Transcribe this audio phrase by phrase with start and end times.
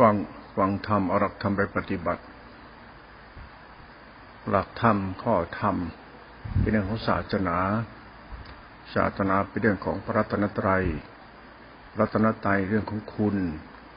[0.00, 0.16] ฟัง
[0.56, 2.22] ฟังธรรมเอาหลักธรรมไปปฏิบัติ
[4.50, 5.76] หลักธรรมข้อธรรม
[6.58, 7.56] เป็นเรื่องของศาสนา
[8.94, 10.84] ศาสนาเป็นเรื่องของพระรัตนตรัย
[11.98, 13.36] รัตนตรัยเรื่องของคุณ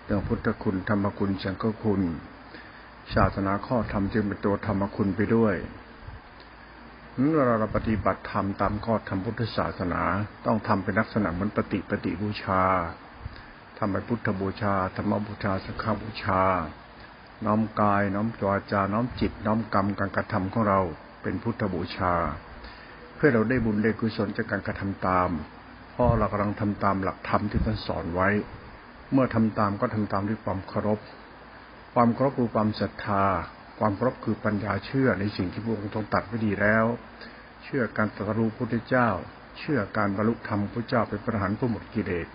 [0.06, 2.02] เรื่องพุทธคุณธรรมคุณสังฆคุณ
[3.16, 5.56] ศาสนาข้อธรรมจึงเป็นตัวธรรมคุณไปด้วย
[7.20, 10.02] เมื่อเราปฏิบัติธรรมตามข้อธรรมพุทธศาสนา
[10.46, 12.64] ต้องทำเป็นลักษณะเหมือนปฏิปฏิบูชา
[13.78, 16.42] ทำไปพุทธบูชา ธรรมบูชาสังฆบูชา
[17.46, 20.82] น้อมกาย น้อมตัวจา น้อมจิต น้อมกรรมการกระทำของเรา
[21.22, 22.14] เป็นพุทธบูชา
[23.16, 25.30] เพื่อเราได้บุญได้กุศลจากการกระทำตาม
[25.92, 28.30] เพราะเรากำลังทำตามหลักธรรมที่ท่านสอนไว้
[29.12, 31.00] เมื่อทำตามก็ทำตามด้วยความเคารพ
[31.94, 33.26] ความเคารพคือความศรัทธา
[33.80, 36.86] ความเคารพคือปัญญาเชื่อในสิ่งที่พระองค์ทรงตัดไว้ดีแล้ว
[37.64, 39.10] เชื่อการตรัสรู้พุทธเจ้า
[39.60, 42.28] เชื่อการบรรลุธรรมพระเจ้าเป็นประหารผู้หมดกิเลส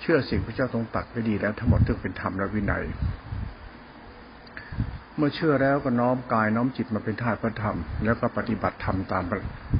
[0.00, 2.84] เชื่อสิ่งพระเจ้าทรงตัดไว้ดีแล้วทั้งหมดทึงเป็นธรรมและวินัย
[5.16, 9.22] เมื่อเชื่อแล้วก็น้อมกายน้อมจิตมาเป็นธาตุพระธรรม แล้วก็ปฏิบัติธรรมตาม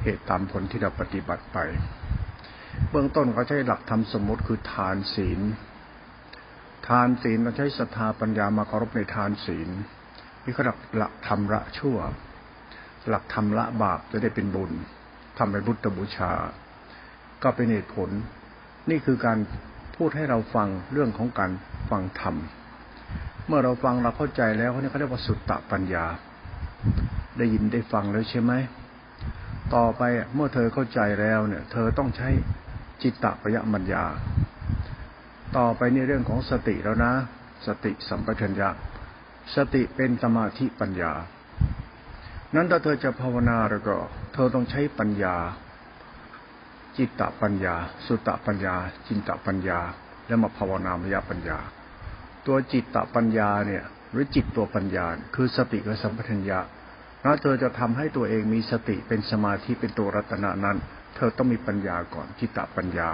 [0.02, 1.58] เหตุตามผลที่เราปฏิบัติไป
[2.90, 5.40] เบื้องต้นเขาใช้หลักธรรมสมมติคือทานศีล
[6.88, 9.68] ทานศีลเราใช้ศรัทธาปัญญามาเคารพในทานศีล
[10.44, 11.98] นี่เขาหลักหลักธรรมละชั่ว
[13.08, 14.72] หลักธรรมละบาปจะได้เป็นบุญ
[15.38, 16.32] ทำเป็นบุตรบูชา
[17.42, 18.10] ก็เป็นเหตุผล
[18.90, 19.38] นี่คือการ
[19.98, 21.50] พูดให้เราฟังเรื่องของการ
[21.90, 22.36] ฟังธรรม
[23.46, 26.04] เมื่อเราฟังเราเข้าใจแล้วเขาเรียกว่าสุตตะปัญญา
[27.38, 28.52] ได้ยินได้ฟังแล้วใช่ไหม
[29.74, 30.02] ต่อไป
[30.34, 32.28] เมื่อเธอเข้าใจแล้วเนี่ย เธอต้องใช้
[33.02, 33.50] จิตตะปัญ
[33.82, 34.04] ญญา
[35.56, 37.12] ต่อไปในเรื่องของสติแล้วนะ
[37.66, 38.68] สติสัมปชัญญะ
[39.56, 41.12] สติเป็นสมาธิปัญญา
[42.54, 43.96] นั้นถ้าเธอจะภาวนาแล้วก็
[44.34, 45.36] เธอต้องใช้ปัญญา
[46.98, 47.74] จิตตปัญญา
[48.06, 48.74] สุตตปัญญา
[49.06, 49.80] จินตปัญญา
[50.26, 51.58] แล้วมาภาวนามยปัญญา
[52.46, 56.58] ตัวจิตตปัญญาเนี่ยหรือจิตตัวปัญญา คือสติกับสัมปชัญญะ
[57.24, 60.76] นะเธอจะทำให้ตัวเองมีสติเป็นสมาธิเป็นตัวรัตนะนั้น
[61.16, 63.10] เธอต้องมีปัญญาก่อนจิตตปัญญา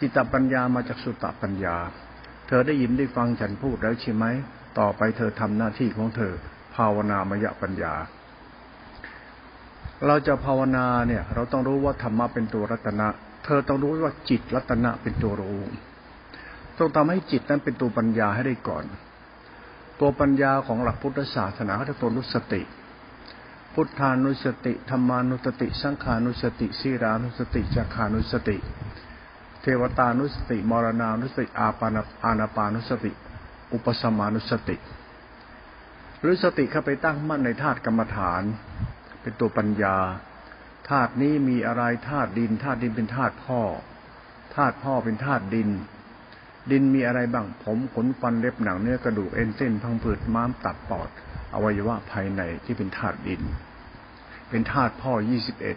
[0.00, 1.76] จิตตปัญญามาจากสุตตปัญญา
[2.48, 4.24] เธอได้ยินได้ฟังฉันพูดแล้วใช่ไหม
[4.78, 6.32] ต่อไปเธอทำหน้าที่ของเธอ
[6.74, 7.94] ภาวนามยปัญญา
[10.06, 13.08] เราจะภาวนาเนี่ย เราต้องรู้ว่าธรรมะเป็นตัวรัตนะ
[13.44, 15.60] เธอต้องรู้ว่าจิตรัตนะเป็นตัวรู้
[16.78, 18.84] ต้องทำให้จิตนั้นเป็นตัวปัญญาให้ได้ก่อน
[20.00, 22.62] ตัวปัญญาของหลักพุทธศาสนาเขาจะตัวนุสติ
[23.74, 28.56] พุทธานุสติธรรมานุสติ สังขานุสติสีรานุสติจักขานุสติ
[29.62, 33.12] เทวตานุสติ มรณานุสติ อาปานาอานาปานุสติ
[33.72, 34.76] อุปสมานุสติ
[36.20, 38.42] หรือสติเข้าไปตั้งมั่นในธาตุกรรมฐาน
[39.22, 39.96] เป็นตัวปัญญา
[40.90, 43.60] ธาตุนี้มีอะไรธาตุดินธาตุดินเป็นธาตุพ่อ
[44.54, 45.68] ธาตุพ่อเป็นธาตุดิน
[46.70, 51.08] ดินมีอะไรบ้างผมขนฟันเล็บหนังเนื้อกระดูกเอ็นเส้นพังผืดม้ามตับปอด
[51.54, 53.42] อวัยวะภายในที่เป็นธาตุดิน
[54.48, 55.76] เป็นธาตุพ่อยี่สิบเอ็ด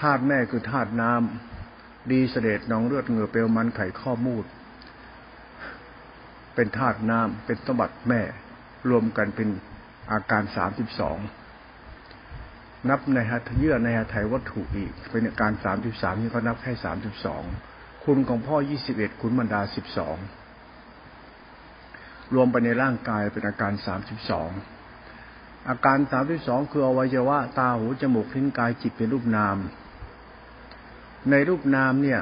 [0.00, 4.44] ธาตุแม่คือธาตุน้ำดีเสด็จนองเลือดเหงื่อเปลวมันไข่ข้อมูด
[6.54, 8.20] เป็นธาตุน้ำเป็นสมบัติแม่
[8.88, 9.48] รวมกันเป็น
[10.12, 11.18] อาการสามสิบสอง
[12.88, 17.42] นับในหัตเยื่อในหัตถวัตถุอีก เป็นการสามสิบสามนี่ก็นับแค่สามสิบสอง
[18.04, 20.16] คุณของพ่อยี่สิบเอ็ดคุณบรรดาสิบสอง
[22.34, 24.50] รวมไปในร่างกายเป็นอาการสามสิบสอง
[25.68, 29.56] อาการสามสิบสองคืออวัยวะ ตาหูจมูกลิ้นกายจิตเป็นรูปนาม
[31.30, 32.20] ในรูปนามเนี่ย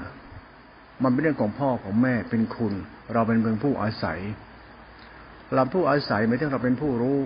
[1.02, 2.74] มันเป็นเรื่องของพ่อของแม่เป็นคุณ
[3.12, 4.20] เราเป็นเพียงผู้อาศัย
[5.54, 7.18] เราผู้อาศัยไม่ใช่เราเป็นผู้รู้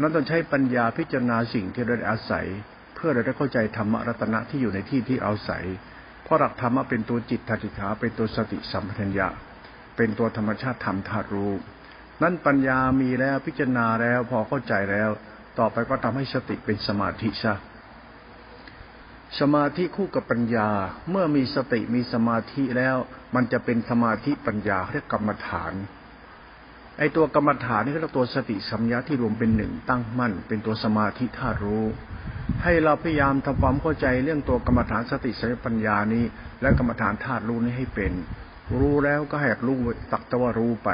[0.00, 2.46] นั้นต้องใช้ปัญญาพิจารณาสิ่งที่เราได้อาศัย
[2.94, 5.64] เพื่อเราได้เข้าใจธรรมรัตนะที่อยู่ในที่ที่อาศัย
[6.24, 9.28] เพราะหลักธรรมะเป็นตัวจิตทัติขาเป็นตัวสติสัมปชัญญะ
[9.96, 11.52] เป็นตัวธรรมชาติธรรมธาตุรู้
[12.22, 15.10] นั้นปัญญามีแล้วพิจารณาแล้วพอเข้าใจแล้ว
[15.58, 17.54] ต่อไปก็ทำให้สติเป็นสมาธิซะ
[19.40, 20.68] สมาธิคู่กับปัญญา
[21.10, 22.96] เมื่อมีสติมีสมาธิแล้ว
[23.34, 25.72] มันจะเป็นสมาธิปัญญาเรียกกรรมฐาน
[27.02, 31.84] ไอตัวกรรมฐานนี่ก็ตัวสติสัมยาที่รวมเป็นหนึ่งตั้งมั่น เป็นตัวสมาธิธาตุรู้
[32.62, 36.24] ให้เราพยายามทำความเข้าใจเรื่องตัวกรรมฐานสติสัมปัญญานี้
[36.62, 38.12] และกรรมฐานธาตุรู้นี้ให้เป็น
[38.78, 39.78] รู้แล้วก็ให้รู้
[40.12, 40.90] ตักตะวารู้ไป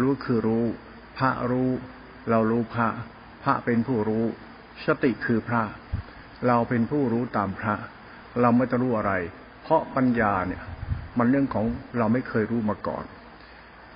[0.00, 0.64] รู้คือรู้
[1.18, 1.70] พระรู้
[2.30, 2.88] เรารู้พระ
[3.44, 4.24] พระเป็นผู้รู้
[4.86, 5.62] สติคือพระ
[6.46, 7.74] เราเป็นผู้รู้ตามพระ
[8.40, 9.12] เราไม่จะรู้อะไร
[9.62, 10.62] เพราะปัญญาเนี่ย
[11.18, 11.66] มันเรื่องของ
[11.98, 13.04] เราไม่เคยรู้มาก่อน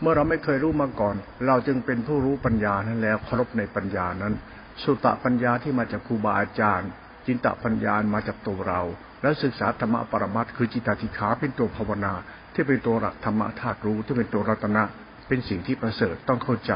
[0.00, 1.16] เมื่อเราไม่เคยรู้มาก่อน
[1.46, 4.34] เราจึงเป็นผู้รู้ปัญญานั้นแล้วเคารพในปัญญานั้น
[4.82, 6.90] สุตตปัญญาที่มาจากครูบาอาจารย์
[7.26, 8.80] จินตปัญญามาจากตัวเรา
[9.22, 12.12] และศึกษาธรรมะปรมัตคือจิตติขาเป็นตัวภาวนา
[12.54, 14.82] ที่เป็นตัวหลักธรรมะธาตุรู้ที่เป็นตัวรัตนะ
[15.28, 16.72] เป็นสิ่งที่ประเสริฐต้องเข้าใจ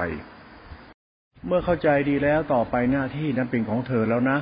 [1.47, 4.39] เมื่อเข้าใจดีแล้วต่อไปหน้าที่นั้นเป็นของเธอแล้วนะ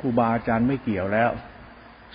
[0.00, 1.30] ครูบาอาจารย์ไม่เกี่ยวแล้ว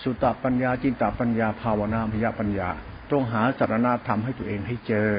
[0.03, 2.69] สุตตปัญญาจินตปัญญาภาวนาพยาปัญญา
[3.11, 5.11] ต้องหาสารณธรรมให้ตัวเองให้เจอ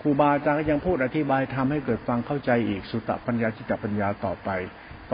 [0.00, 4.50] ครูบาอาจารย์ก็ยังพูดอธิบายทำให้เกิดฟังเข้าใจอีกสุตตปัญญาจิตปัญญาต่อไป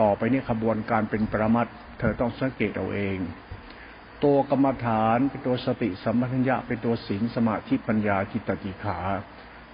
[0.01, 1.67] ต่อไปนี่ขบวนการเป็นประมัด
[1.99, 3.17] เธอต้องสังเกตเอาเอง
[4.23, 8.99] ตัวกรรมฐานเป็นตัวสติสัมปชัญญะเป็นตัวศีลสมาธิปัญญาจิตติขา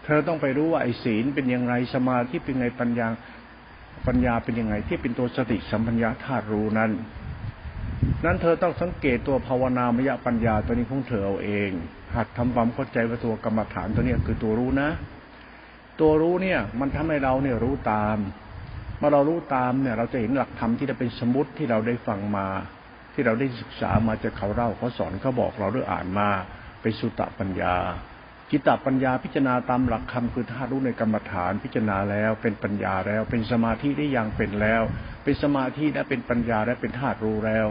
[0.06, 3.07] เธอต้องไปรู้ว่าไอ้ศีลเป็นยังไงสมาธิเป็นไงปัญญา
[4.07, 6.92] ปัญญาเป็นยังไงที่เป็นตัวสติสัมปัญญาธาตุรู้นั้น
[8.25, 11.71] นั้นเธอต้องสังเกตตัวภาวนามยปัญญาตัวนี้ของเธอเอาเอง
[12.15, 14.89] หัดทำความเข้าใจว่าตัวกรรมฐานตัวนี้คือตัวรู้นะ
[16.00, 18.18] ตัวรู้เนี่ย มันทำให้เราเนี่ยรู้ตาม
[18.98, 22.48] เมื่อเรารู้ตามเนี่ย เราจะเห็นหลักธรรมที่จะเป็นสมุติที่เราได้ฟังมา
[23.13, 26.30] ที่เราได้ศึกษามาจากเขาเล่าเขาสอนเขาบอกเราด้วยอ่านมา
[26.81, 27.75] เป็นสุตตปัญญา
[28.51, 34.81] จิตตปัญญาพิจารณาตามหลักคำคือธาตุรู้ในกรรมฐานพิจารณาแล้วเป็นปัญญาแล้ว เป็นสมาธิได้ยังเป็นแล้ว
[35.24, 37.68] เป็นสมาธิและเป็นปัญญาและเป็นธาตุรู้แล้ว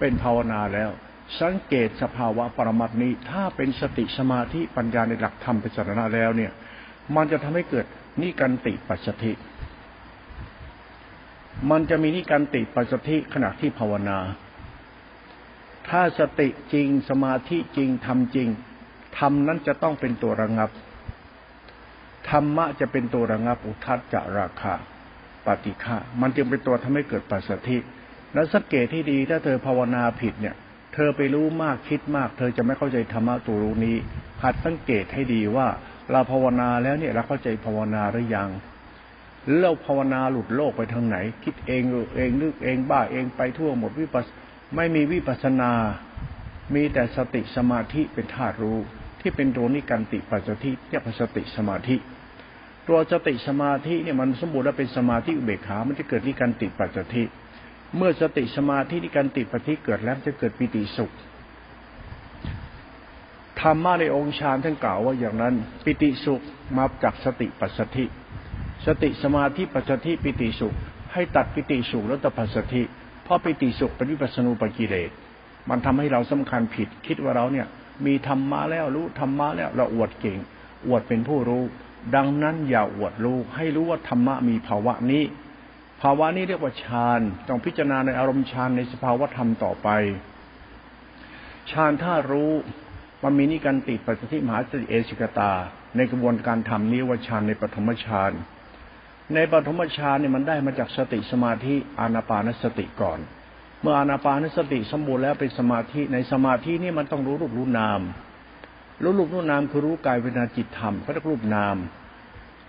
[0.00, 0.90] เป็นภาวนาแล้ว
[1.38, 6.52] สังเกตสภาวะปรมัตนี้ ถ้าเป็นสติสมาธิปัญญาในหลักธรรมเป็นสาระแล้วเนี่ย
[7.16, 7.86] มันจะทำให้เกิด
[8.20, 9.32] นิกันติปัสสธิ
[11.70, 14.18] มันจะมีนิกันติปัสสธิขณะที่ภาวนา
[15.88, 18.48] ถ้าสติจริงสมาธิจริงทำจริง
[19.18, 20.70] ธรรมนั้นจะต้องเป็นตัวระงับ
[22.30, 24.74] ธรรมะจะเป็นตัวระงับอุทัศจาราคา
[25.46, 27.78] ปฏิฆามันจึงเป็นตัวทำให้เกิดปัสสธิ
[28.34, 30.56] แล้วสังเกตที่ดีถ้าเธอภาวนาผิดเนี่ย
[30.94, 33.96] เธอไปรู้มากคิดมาก เธอจะไม่เข้าใจธรรมะตัวรู้นี้
[34.42, 35.68] หัดสังเกตให้ดีว่า
[36.10, 38.48] เราภาวนาแล้วเนี่ยเราเข้าใจภาวนาหรือยัง
[39.44, 41.82] หรือเราภาวนาหลุดโลกไปทางไหน คิดเอง
[42.16, 44.24] เองนึกเองบ้าเองไปทั่วหมดวิปัส
[44.76, 45.72] ไม่มีวิปัสนา
[46.74, 48.78] มีแต่สติสมาธิเป็นธาตุรู้
[49.20, 51.96] ที่เป็นตัวนิการติปัสสติเนี่ยสติสมาธิ
[52.88, 57.22] ตัวสติสมาธิเนี่ยมันสมบูรณ์แล้วเป็นสมาธิอุเบกขา มันจะเกิดนิการติปัสสติ
[57.96, 61.10] เมื่อสติสมาธิที่การติดปฏิเกิดแล้วจะเกิดปิติสุข
[63.60, 65.54] ธรรมะในองค์ฌานท่านกล่าวว่าอย่างนั้น
[65.84, 66.40] ปิติสุข
[66.76, 68.04] มาจากสติปัสสธิ
[68.86, 70.74] สติสมาธิปัสสธิปิติสุข
[71.12, 72.82] ให้ตัดปิติสุขแล้วตัดปัสสธิ
[73.24, 75.10] เพราะปิติสุขเป็นวิปัสนูปกิเลส
[75.70, 77.66] มันทำให้เราสำคัญผิด คิดว่าเราเนี่ย
[78.06, 80.38] มีธรรมะแล้วรู้ธรรมะแล้วเราอวดเก่ง
[80.86, 81.62] อวดเป็นผู้รู้
[82.14, 85.22] ดังนั้นอย่าอวดรู้ให้รู้ว่าธรรมะมีภาวะนี้
[86.02, 89.88] ภาวะนี้เรียกว่าฌาน ต้องพิจารณาในอารมณ์ฌานในสภาวะธรรมต่อไป
[91.70, 92.52] ฌานถ้ารู้
[93.24, 95.52] มันมีนิการติปัจจิมหาสติเอสิกตา
[95.96, 98.32] ในกระบวนการทำนี้ว่าฌานในปฐมฌาน
[99.34, 103.18] ในปฐมฌานเนี่ยมันได้มาจากสติสมาธิอานาปานสติก่อน
[103.82, 108.00] เมื่ออานาปานสติสมบูรณ์แล้วเป็นสมาธิในสมาธินี่มันต้องรู้รูปรู้นาม
[109.02, 111.76] รู้รูปรู้นามคือรู้กายเวทนาจิตธรรมก็เรียกรูปนาม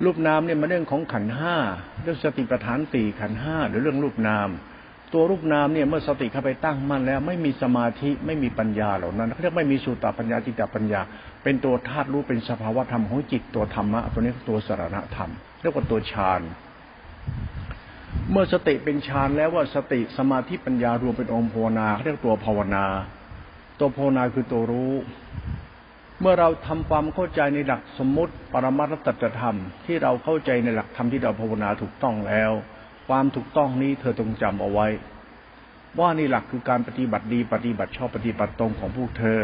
[0.06, 1.56] รูปนามเนี่ยมันเรื่องของขันห้า
[2.04, 4.50] เรื่องสติปัฏฐานสี่ขันห้าหรือเรื่องรูปนาม
[5.14, 11.02] ตัวรูปนามเนี่ยเมื่อสติเข้าไปตั้งมั่นแล้ว ไม่มีสมาธิไม่มีปัญญาเหล่านั้นเขาเรียกไม่มีสุตตปัญญาจิตตปัญญา
[11.44, 15.30] เป็นตัวธาตุรู้เป็นสภาวะธรรมของจิตตัวธรรมะตัวนี้ตัวสารณธรรม
[15.62, 16.42] เรียกว่าตัวฌาน
[18.32, 22.86] เมื่อสติเป็นฌานแล้วว่าสติสมาธิปัญญารวมเป็นองค์ภาวนาเรียกตัวภาวนา
[23.80, 24.94] ตัวภาวนาคือตัวรู้
[26.24, 32.52] เมื่อเราทำความเข้าใจในหลักสมมติปรมัตตธรรม ที่เราเข้าใจในหลักธรรมที่เราภาวนาถูกต้องแล้ว
[33.08, 34.88] ความถูกต้องนี้เธอต้องจำเอาไว้
[36.00, 39.42] ว่านี่หลักคือการปฏิบัติดีปฏิบัติชอบปฏิบัติตรงของพวกเธอ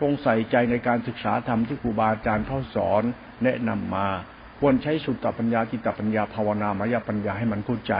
[0.00, 3.02] ตรงใส่ใจในการศึกษาธรรมที่ครูบาอาจารย์เขาสอน
[3.44, 4.08] แนะนำมา
[4.60, 7.94] ควรใช้สุตตปัญญาจิตตปัญญาภาวนามายปัญญาให้มันเข้าใจ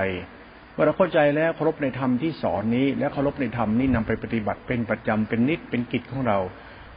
[0.73, 6.39] เมื่อเราเข้าใจแล้วเคารพในธรรมที่สอนนี้ และเคารพในธรรมนี้นำไปปฏิบัติเป็นประจำเป็นนิดเป็นกิจของเรา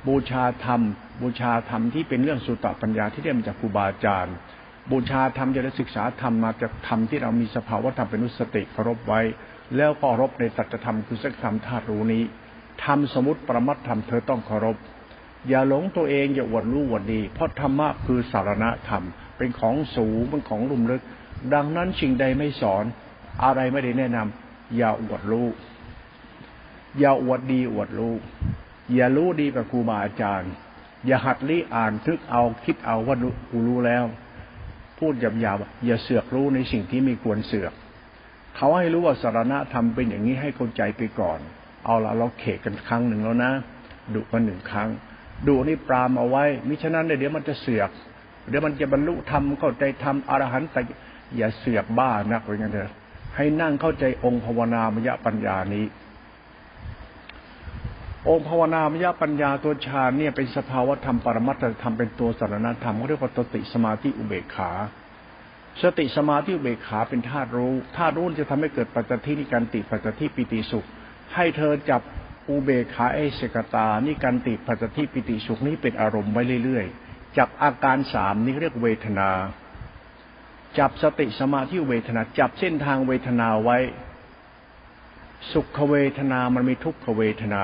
[0.07, 0.81] บูชาธรรม
[1.21, 4.35] บูชาธรรมที่เป็นเรื่องสุตตปัญญาที่ได้มาจากครูบาอาจารย์
[4.91, 9.21] บูชาธรรมจะได้ศึกษาธรรมมาจากธรรมที่เรามีสภาวะธรรมเป็นนุสติเคารพไว้
[9.75, 12.23] แล้วก็รบในสัจธรรมคือสัจธรรมธาตุรู้นี้
[12.83, 14.77] ธรรมสมุติประมัตธรรมเธอต้องเคารพ
[15.47, 19.03] อย่าหลงตัวเองอย่าอวดรู้อวดดี เพราะธรรมะคือสารณธรรม
[19.37, 21.03] เป็นของสูงเป็นของลุ่มลึก
[21.53, 22.83] ดังนั้นสิ่งใดไม่สอน
[23.43, 25.47] อะไรไม่ได้แนะนำอย่าอวดรู้
[26.99, 28.13] อย่าอวดดีอวดรู้
[28.93, 30.51] อย่ารู้ดีกับครูบาอาจารย์
[31.05, 33.15] อย่าหัดรีอ่านทึกเอาคิดเอาว่า
[33.51, 34.03] กูรู้แล้ว
[34.99, 37.73] พูดหยาบๆอย่าเสือกรู้ในสิ่งที่ไม่ควรเสือก
[38.55, 41.39] เขาให้รู้ว่าสารณะทำเป็นอย่างนี้ให้เข้าใจไปก่อน
[41.85, 43.51] เอาละเราเขกกันครั้งหนึ่งแล้วนะ
[44.13, 44.89] ดุกันหนึ่งครั้ง
[45.47, 47.89] ดุนี่ปรามเอาไว้มิฉะนั้นเดี๋ยวมันจะเสือก
[48.47, 50.81] เดี๋ยวมันจะบรรลุธรรมเข้าใจธรรมอรหันต์แต่
[51.37, 52.91] อย่าเสือกบ้านักเลยกันเถอะ
[53.35, 55.85] ให้นั่งเข้าใจองค์ภาวนามยปัญญานี้
[58.29, 64.71] องค์ภาวนามยปัญญาตัวฌานเนี่ยเป็นสภาวธรรมปรมัตถธรรมเป็นตัวสารณธรรมเขาเรียกว่าตติสมาธิอุเบกขา
[65.81, 70.85] สติสมาธิอุเบกขาเป็นธาตุรู้ธาตุรู้จะทำให้เกิดปัจจัยนิการติปัจจัยปิติสุข
[71.35, 72.01] ให้เธอจับ
[72.49, 79.29] อุเบกขาเอเสกตานิการติปัจจัยปิติสุขนี้เป็นอารมณ์ไว้เรื่อยๆ จับอาการสามนี้เรียกเวทนา
[80.79, 83.77] จับสติสมาธิเวทนา จับเส้นทางเวทนาไว้
[85.51, 87.63] สุขเวทนามันมีทุกขเวทนา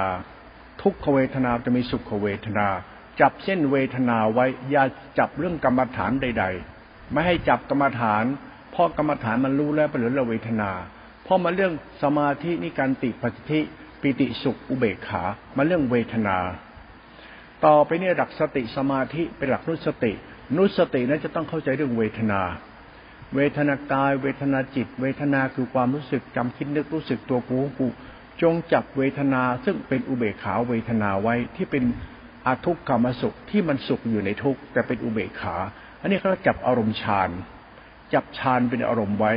[0.81, 2.67] ทุกขเวทนาจะมีสุขเวทนา
[3.21, 4.83] จับเส้นเวทนาไว้อย่า
[5.19, 6.45] จับเรื่องกรรมฐานใด
[6.77, 8.23] ๆ ไม่ให้จับกรรมฐาน
[8.71, 10.71] เพราะกรรมฐานมันรู้แล้วเป็นเรื่องเวทนา
[11.23, 13.59] เพราะมันเรื่องสมาธินิการติปัจจิ
[14.01, 15.23] ปิติสุขอุเบกขา
[15.57, 16.37] มันเรื่องเวทนา
[17.65, 20.11] ต่อไปเนี่ยหลักสติสมาธิเป็นหลักนุสติ
[20.57, 22.41] นุสตินั้นจะต้องเข้าใจเรื่องเวทนา
[23.35, 27.87] เวทนากาย เวทนาจิต เวทนาคือความรู้สึกจำคิดนึกรู้สึกตัวกูกู
[28.41, 31.83] จงจับเวทนาซึ่งเป็นอุเบกขาเวทนาไว้ที่เป็น
[32.47, 35.55] อาทุกขามสุขที่มันสุขอยู่ในทุกแต่เป็นอุเบกขา
[36.01, 37.29] อันนี้เขาจับอารมณ์ฌาน
[38.13, 39.33] จับฌานเป็นอารมณ์ไว้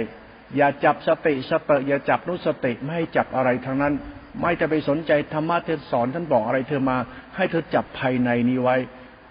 [0.56, 3.94] อย่าจับสติสติอย่าจับนุสติไม่ให้จับอะไรทั้งนั้น
[4.40, 6.96] ไม่จะไปสนใจธรรมะเธอสอนท่านบอกอะไรเธอมา
[7.36, 8.76] ให้เธอจับภายในนี้ไว้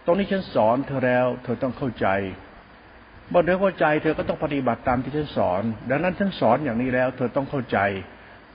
[0.06, 2.08] ตรงนี้ฉันสอนเธอแล้ว เธอต้องเข้าใจ
[3.30, 7.80] เมื่อเธอเข้าใจเธอก็ต้องปฏิบัติตามที่ฉันสอน ดังนั้นฉันสอนอย่างนี้แล้ว เธอต้องเข้าใจ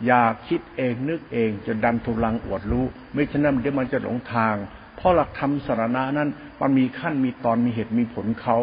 [0.07, 4.55] อย่าคิดเองนึกเองจะดันทุลังอวดรู้ไม่ฉะนั้นเดี๋ยวมันจะหลงทาง
[4.97, 6.29] เพราะหลักธรรมสารณะนั้น
[6.61, 8.57] มันมีขั้นมีตอนมีเหตุมีผลเขา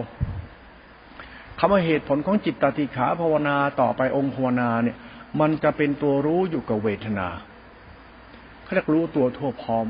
[1.60, 4.98] คำว่าเหตุผลของจิตตติขาภาวนาต่อไปองค์ภาวนาเนี่ย
[5.40, 7.28] มันจะเป็นตัวรู้อยู่กับเวทนา
[8.64, 9.88] เขาเรียกรู้ตัวทั่วพร้อม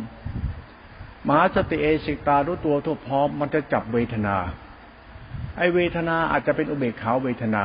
[1.28, 4.38] มหาสติเอสิตารู้ตัวทั่วพร้อมมันจะจับเวทนา
[5.58, 7.64] ไอเวทนาอาจจะเป็นอุเบกขาเวทนา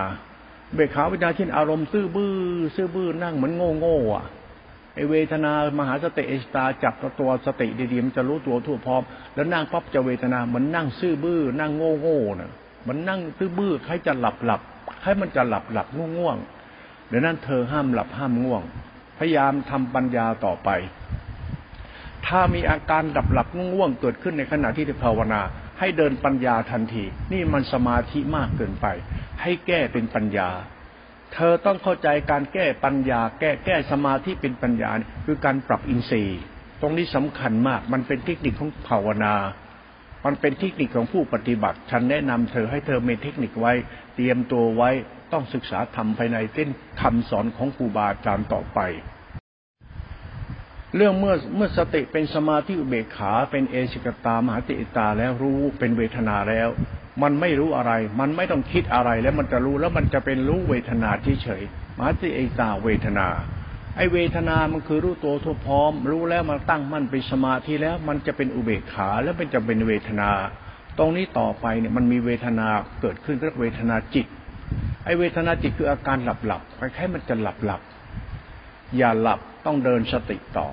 [0.75, 2.35] เบกขาวิญญาเช่นอารมณ์ซื่อบื้อ
[2.77, 4.25] ซื่อบื้อนั่งเหมือนโง่โง่อะ
[4.95, 9.03] ไอเวทนามหาสติเอสตาจับตัวสติดีๆมันจะรู้ตัวทั่วพร้อม
[9.35, 12.53] แล้วนั่งปั๊บจะเวทนาเหมือนนั่งซื่อบื้อ นั่งโง่โง่น่ะ
[12.87, 14.61] มันนั่งซื่อบื้อใครจะหลับหลับ
[15.03, 16.37] ให้มันจะหลับหลับง่วงง่วง
[17.09, 18.63] เดี๋ยวนั้นเธอห้ามหลับห้ามง่วง
[19.19, 20.69] พยายามทำปัญญาต่อไป
[22.27, 25.41] ถ้ามีอาการหลับหลับง่วงเกิดขึ้นในขณะที่ภาวนา
[25.79, 28.87] ให้เดินปัญญาทันที นี่มันสมาธิมากเกินไป
[29.43, 30.49] ให้แก้เป็นปัญญา
[31.35, 34.91] เธอต้องเข้าใจการแก้ปัญญา แก้แก้สมาธิเป็นปัญญา
[35.27, 36.41] คือการปรับอินทรีย์
[36.81, 39.35] ตรงนี้สำคัญมาก มันเป็นเทคนิคของภาวนา
[40.25, 43.73] มันเป็นเทคนิคของผู้ปฏิบัติ ฉันแนะนำเธอให้เธอมีเทคนิคไว้
[44.15, 44.91] เตรียมตัวไว้
[45.33, 46.69] ต้องศึกษาธรรมภายในเส้น
[47.01, 48.79] คำสอนของครูบาอาจารย์ต่อไป
[50.95, 56.69] เรื่องเมื่อเมื่อสติเป็นสมาธิอุเบกขาเป็นเอสิกตามหาติตาแล้วรู้เป็นเวทนาแล้ว
[57.23, 61.11] มันไม่รู้อะไร มันไม่ต้องคิดอะไรแล้วมันจะรู้แล้วมันจะเป็นรู้เวทนา
[61.43, 63.27] เฉยๆมาติเอตาเวทนา
[63.97, 70.31] ไอเวทนามันคือรู้ตัวทั่วพร้อม รู้แล้วมันตั้งมั่นเป็นสมาธิแล้วมันจะเป็นอุเบกขาแล้วมันจะเป็นเวทนา
[70.99, 72.69] ตรงนี้ต่อไปเนี่ยมันมีเวทนา
[73.01, 74.27] เกิดขึ้นเรียกเวทนาจิต
[75.05, 77.81] ไอเวทนาจิตคืออาการหลับหลับคล้ายๆมันจะหลับหลับ
[78.99, 80.69] อย่าหลับต้องเดินสติต่อ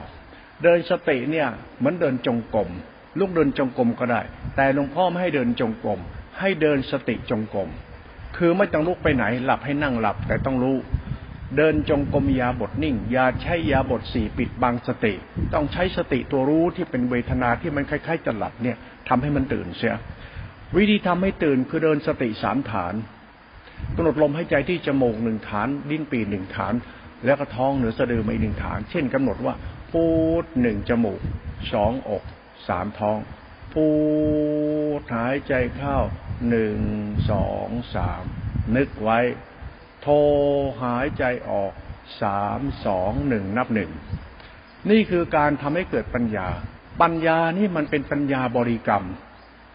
[0.63, 2.69] เดินสติเนี่ยเหมือนเดินจงกรม
[3.19, 4.21] ลูกเดินจงกรมก็ได้
[4.55, 5.99] แต่หลวงพ่อไม่ให้เดินจงกรม
[6.39, 7.69] ให้เดินสติจงกรม
[8.37, 10.77] คือไม่ต้องลุกไปไหนหลับให้นั่งหลับแต่ต้องรู้
[11.57, 15.13] เดินจงกรมยาบทนิ่งยาใช้ยาบทสี่ปิดบังสติ
[15.53, 18.77] ต้องใช้สติตัวรู้ที่เป็นเวทนาที่มันคล้ายๆจะหลับเนี่ย
[19.09, 19.95] ทำให้มันตื่นเสีย
[20.75, 22.93] วิธีทำให้ตื่นคือเดินสติสามฐาน
[23.95, 26.73] กำหนดลมให้ใจที่จมูกหนึ่งฐาน ดิ้นปีหนึ่งฐาน
[27.25, 29.55] แล้วก็ท้องเหนือสะดือมาอีกหนึ่งฐาน เช่นกำหนดว่า
[29.91, 30.05] พู
[30.41, 31.19] ดหนึ่งจมูก
[31.73, 32.23] สองอก
[32.67, 33.17] สามท้อง
[33.73, 33.87] พู
[34.99, 35.97] ดหายใจเข้า
[36.49, 36.79] หนึ่ง
[37.31, 38.23] สองสาม
[38.75, 39.19] นึกไว้
[40.01, 40.07] โท
[40.83, 41.73] หายใจออก
[42.21, 43.91] สามสองหนึ่งนับหนึ่ง
[44.89, 46.47] นี่คือการทำให้เกิดปัญญา
[47.01, 49.05] ปัญญานี่มันเป็นปัญญาบริกรรม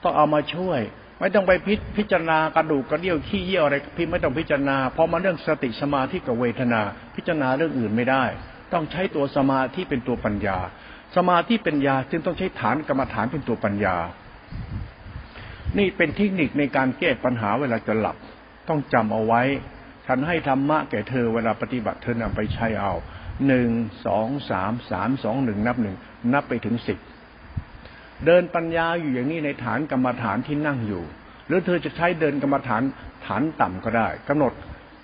[0.02, 0.80] ต้องเอามาช่วย
[1.20, 6.80] ไม่ต้องไปพิพจารณากระดูกกระเดี่ยวขี้เยี่ยวอะไรพี่ไม่ต้องพิจารณา เพราะมันเรื่องสติสมาธิกับเวทนา
[7.16, 8.24] พิจารณาเรื่องอื่นไม่ได้
[8.72, 10.58] ต้องใช้ตัวสมาธิเป็นตัวปัญญา
[11.16, 13.96] สมาธิป็นญาจึงต้องใช้ฐานกรรมฐานเป็นตัวปัญญา
[15.78, 18.16] นี่เป็นเทคนิคในการแก้ปัญหาเวลาจะหลับ
[18.68, 19.42] ต้องจำเอาไว้
[20.06, 22.92] ฉันให้ธรรมะแก่เธอเวลาปฏิบัติเธอนำไปใช้เอา
[23.46, 23.70] หนึ่ง
[24.06, 25.96] สองสามสามสองหนึ่งนับหนึ่ง
[26.32, 26.98] นับไปถึงสิบ
[28.26, 31.04] เดินปัญญาอยู่อย่างนี้ในฐานกรรมฐานที่นั่งอยู่
[31.46, 32.82] หรือเธอจะใช้เดินกรรมฐาน
[33.26, 34.52] ฐานต่ำก็ได้กำหนด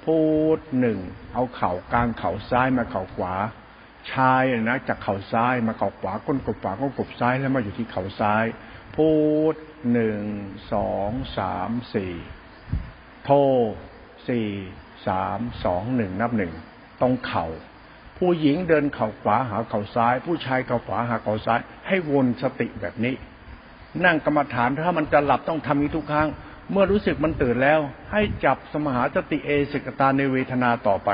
[0.04, 0.18] พู
[0.56, 0.98] ดหนึ่ง
[1.34, 3.34] เอาเข่ากลางเข่าซ้ายมาเข่าขวา
[4.12, 8.44] ชายนะจากเข่าซ้ายมาเข่าขวาก้นกบขวาก้นกบซ้ายแล้วมาอยู่ที่เข่าซ้าย
[8.96, 9.10] พู
[9.52, 9.54] ด
[9.92, 10.20] หนึ่ง
[10.72, 12.12] สองสามสี่
[13.24, 13.30] โท
[14.28, 14.48] สี่
[15.06, 16.52] สามสองหนึ่งนับหนึ่ง
[17.00, 17.46] ตรงเข่า
[18.18, 23.14] ผู้หญิงเดินเข่าขวาหาเข่าซ้าย ผู้ชายเข่าขวาหาเข่าซ้าย ให้วนสติแบบนี้
[24.04, 26.28] นั่งกรรมฐานถ้ามันจะหลับต้องทำนี้ทุกครั้ง
[26.70, 27.80] เมื่อรู้สึกมันตื่นแล้ว
[28.12, 31.10] ให้จับสมหาสติเอสิกตาในเวทนาต่อไป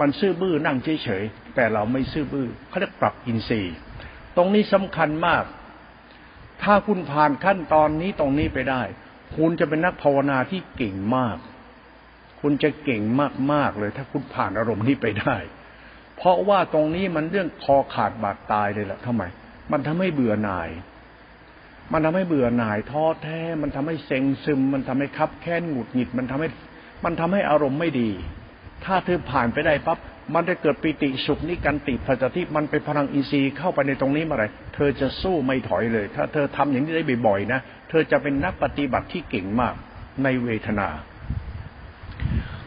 [0.00, 3.74] มันซื่อบื้อนั่งเฉยๆแต่เราไม่ซื่อบื้อเขาเรียกปรับอินทรีย์
[4.36, 5.44] ตรงนี้สำคัญมาก
[6.62, 8.82] ถ้าคุณผ่านขั้นตอนนี้ตรงนี้ไปได้
[9.36, 11.36] คุณจะเป็นนักภาวนาที่เก่งมาก
[12.40, 13.02] คุณจะเก่ง
[13.52, 15.36] มากๆเลย ถ้าคุณผ่านอารมณ์นี้ไปได้
[16.16, 19.22] เพราะว่าตรงนี้มันเรื่องคอขาดบาดตายเลยแหละทำไม
[19.72, 20.70] มันทำให้เบื่อหน่าย
[21.92, 26.48] มันทำให้เบื่อหน่ายท้อแท้ มันทำให้เซ็งซึม มันทำให้คับแค้นหงุดหงิด มันทำให้
[27.04, 28.10] มันทำให้อารมณ์ไม่ดี
[28.84, 29.98] ถ้าเธอผ่านไปได้ปั๊บ
[30.34, 34.44] มันจะเกิดปิติสุขนิกันติปัจจิมันไปพลังอินทรีย์เข้าไปในตรงนี้เมื่อไร
[34.74, 39.74] เธอจะสู้ไม่ถอยเลย ถ้าเธอทำอย่างนี้ได้บ่อยๆนะ เธอจะเป็นนักปฏิบัติที่เก่งมาก
[40.22, 40.88] ในเวทนา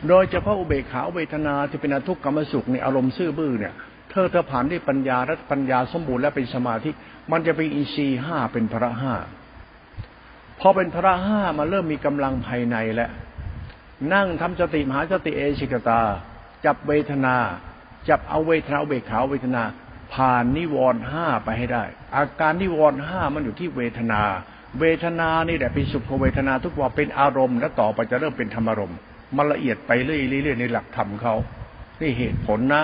[0.08, 3.74] โดยเฉพาะอุเบกขาเวทนาที่เป็นอทุกขกรรมสุขในอารมณ์ซื่อบื้อเนี่ย
[4.10, 6.90] เธอเธอผ่านด้วยปัญญาและปัญญาสมบูรณ์และเป็นสมาธิ
[7.32, 9.14] มันจะเป็นอินทรีห้าเป็นพระห้า
[10.60, 13.12] พอเป็นพระห้ามาเริ่มมีกำลังภายในแล้ว
[14.14, 16.02] นั่งทำสติมหาสติเอชิกตา
[16.66, 17.36] จับเวทนา
[18.10, 19.64] จับเอาเวทนาเบกขาเวทนา
[20.14, 21.84] ผ่านนิวรณ์ห้าไปให้ได้
[22.16, 24.22] อาการนิวรณ์ห้ามันอยู่ที่เวทนา
[24.80, 28.98] เวทนานี่แหละเป็นสุขเวทนาทุกว่าเป็นอารมณ์และต่อไปจะเริ่มเป็นธรรมอารมณ์
[29.38, 31.36] มันละเอียดไปเรื่อยๆในหลักธรรมเขา
[32.02, 32.84] นี่เหตุผลนะ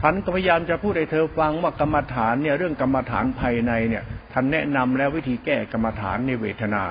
[0.00, 6.82] ท่านก็พยายามจะพูดให้เธอฟังว่ากรรมฐานเนี่ยเรื่องกรรมฐานภายในเนี่ยท่านแนะนำแล้ววิธีแก้กรรมฐานในเวทนา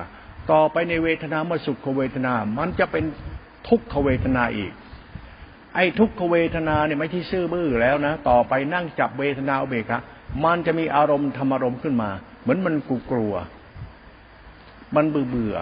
[0.52, 3.04] ต่อไปในเวทนาเมื่อสุขเวทนา มันจะเป็น
[3.68, 4.72] ทุกขเวทนาอีก
[5.74, 10.00] ไอ้ทุกขเวทนาเนี่ยไม่ที่ซื่อบื้อแล้วนะ ต่อไปนั่งจับเวทนาเบกะ
[10.44, 12.10] มันจะมีอารมณ์ธรรมอารมณ์ขึ้นมา
[12.42, 13.34] เหมือนมันกูกลัว
[14.96, 15.56] มันเบื่อเบื่อ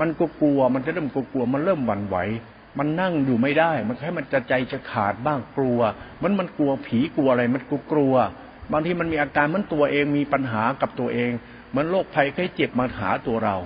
[0.00, 2.16] มันก็กลัว มันจะเริ่มกลัว มันเริ่มหวั่นไหว
[2.78, 5.80] มันนั่งอยู่ไม่ได้ มันแค่มันจะใจจะขาดบ้างกลัว
[6.22, 8.14] มันมันกลัวผีกลัวอะไร มันกลัวกลัว
[8.72, 11.30] บางทีมันมีอาการมันตัวเองมีปัญหากับตัวเอง
[11.70, 13.56] เหมือนโรคภัยไข้เจ็บมาหาตัวเรา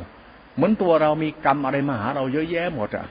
[0.54, 3.06] เหมือนตัวเรามีกรรมอะไรมาหาเราเยอะแยะหมดอะ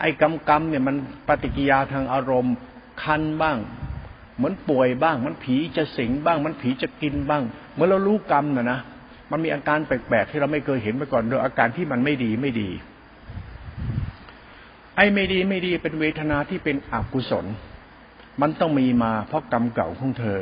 [0.00, 0.96] ไอ้กรรมกรรมเนี่ยมัน
[1.28, 2.54] ปฏิกิยาทางอารมณ์
[3.02, 3.58] คันบ้าง
[4.36, 7.42] เหมือนป่วยบ้าง มันผีจะสิงบ้าง มันผีจะกินบ้าง
[7.74, 8.80] เมื่อเรารู้กรรมนะนะ
[9.32, 12.70] มันมีอาการแปลกๆที่เราไม่เคยเห็นมาก่อนโดยอาการที่มันไม่ดีไม่ดี
[14.96, 17.46] ไอ้ไม่ดีไม่ดีเป็นเวทนาที่เป็นอกุศล
[18.40, 20.40] มันต้องมีมาเพราะกรรมเก่าของเธอ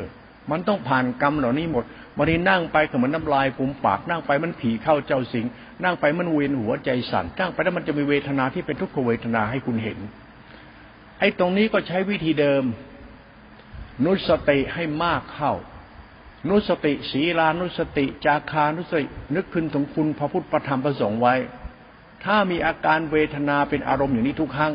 [0.50, 1.84] มันต้องผ่านกรรมเหล่านี้หมด
[2.16, 5.46] วันนี้นั่งไปก็เหมือนน้ำลายกุมปากนั่งไปมันผีเข้าเจ้าสิง
[5.84, 9.98] นั่งไปมันเวียนหัวใจสั่นนั่งไปแล้วมันจะมีเวทนาที่เป็นทุกขเวทนาให้คุณเห็น
[11.18, 12.64] ไอ้ตรงนี้ก็ใช้วิธีเดิม
[14.04, 15.52] นุสติให้มากเข้า
[16.48, 21.34] นุสติศีลานุสติ จาคานุสติ นึกขึ้นถึงคุณพระพุทธประธรรมประสงค์ไว้
[22.24, 24.72] ถ้ามีอาการเวทนาเป็นอารมณ์อย่างนี้ทุกครั้ง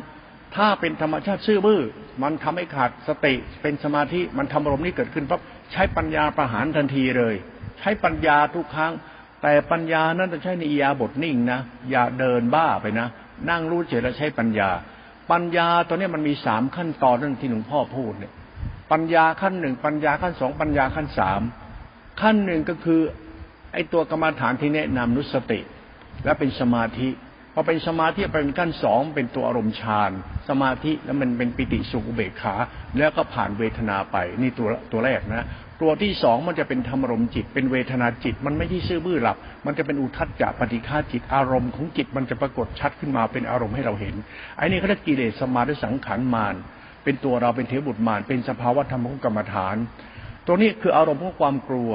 [0.56, 1.82] ถ้าเป็นธรรมชาติซื่อบื้อ
[2.24, 7.36] มันทำให้ขาดสติ เป็นสมาธิ มันทำอารมณ์นี้เกิดขึ้นปั๊บใช้ปัญญาประหารทันทีเลย
[7.80, 8.94] ใช้ปัญญาทุกครั้ง
[9.42, 11.60] แต่ปัญญานั้นต้องใช้ในอียาบทนิ่งนะ
[11.92, 13.08] อย่าเดินบ้าไปนะ
[13.50, 14.70] นั่งรู้เฉยแล้วใช้ปัญญา
[15.32, 18.34] ปัญญาตัวนี้มันมีสามขั้นตอนนั่นที่หลวงพ่อพูดเนี่ย
[18.92, 21.42] ปัญญาขั้นหนึ่งปัญญาขั้นสองปัญญาขั้นสาม
[22.22, 23.02] ขั้นหนึ่งก็คือ
[23.74, 25.60] ไอ้ตัวกรรมฐานที่แนะนำนุสติ
[26.26, 27.10] และเป็นสมาธิ
[27.54, 30.12] พอเป็นสมาธิไปเป็นขั้นสองเป็นตัวอารมณ์ฌาน
[30.50, 32.56] สมาธิแล้วมันเป็นปิติสุขุเบกขา
[32.98, 35.48] แล้วก็ผ่านเวทนาไปนี่ตัวตัวแรกนะ
[35.82, 44.16] ตัวที่สองมันจะเป็นธรรมอารมณ์จิต เป็นเวทนาจิต มันไม่ใช่ซื่อบื้อหลับ มันจะเป็นอุทัศจะปฏิฆาจิตอารมณ์ของจิตมันจะปรากฏชัดขึ้นมาเป็นอารมณ์ให้เราเห็น
[44.58, 46.56] ไอ้นี่เขาเรียกกิเลสสมาธิสังขารมาร
[47.06, 49.76] เป็นตัวเราเป็นเทวบุตรมารเป็นสภาวะธรรมของกรรมฐาน
[50.46, 51.92] ตัวนี้คืออารมณ์ของความกลัว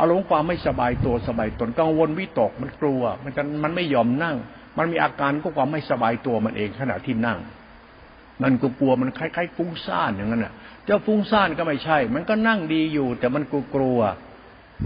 [0.00, 4.36] อารมณ์ความไม่สบายตัวสบายตนกังวลวิตกมันกลัว มันจะมันไม่ยอมนั่ง
[4.78, 7.38] มันมีอาการก็ความไม่สบายตัวมันเองขณะที่นั่ง
[8.42, 10.52] มันก็กลัวมันคล้ายๆฟุ้งซ่านอย่างนั้นน่ะ
[10.84, 13.98] เจ้าฟุ้งซ่านก็ไม่ใช่ มันก็นั่งดีอยู่ แต่มันกลัวกลัว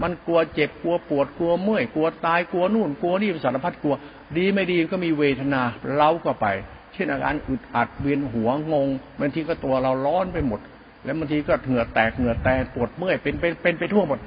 [0.01, 3.95] มันกลัวเจ็บกลัวปวดกลัวเมื่อยกลัวตายกลัวนู่นกลัวนี่สารพัดกลัว
[4.37, 5.61] ดีไม่ดีก็มีเวทนา
[5.95, 6.47] เล้าก็ไป
[6.95, 8.87] เช่นอาการอึดอัดเวียนหัวงง
[9.19, 10.59] บางทีก็ตัวเราร้อนไปหมด
[11.03, 14.19] แล้วบางทีก็เหงื่อแตกเหงื่อแตกปวดเมื่อยเป็นเป็นเป็นไปทั่วหมด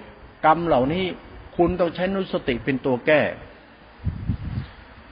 [0.44, 1.04] กรรมเหล่านี้
[1.56, 3.20] คุณต้องใช้นุสติเป็นตัวแก้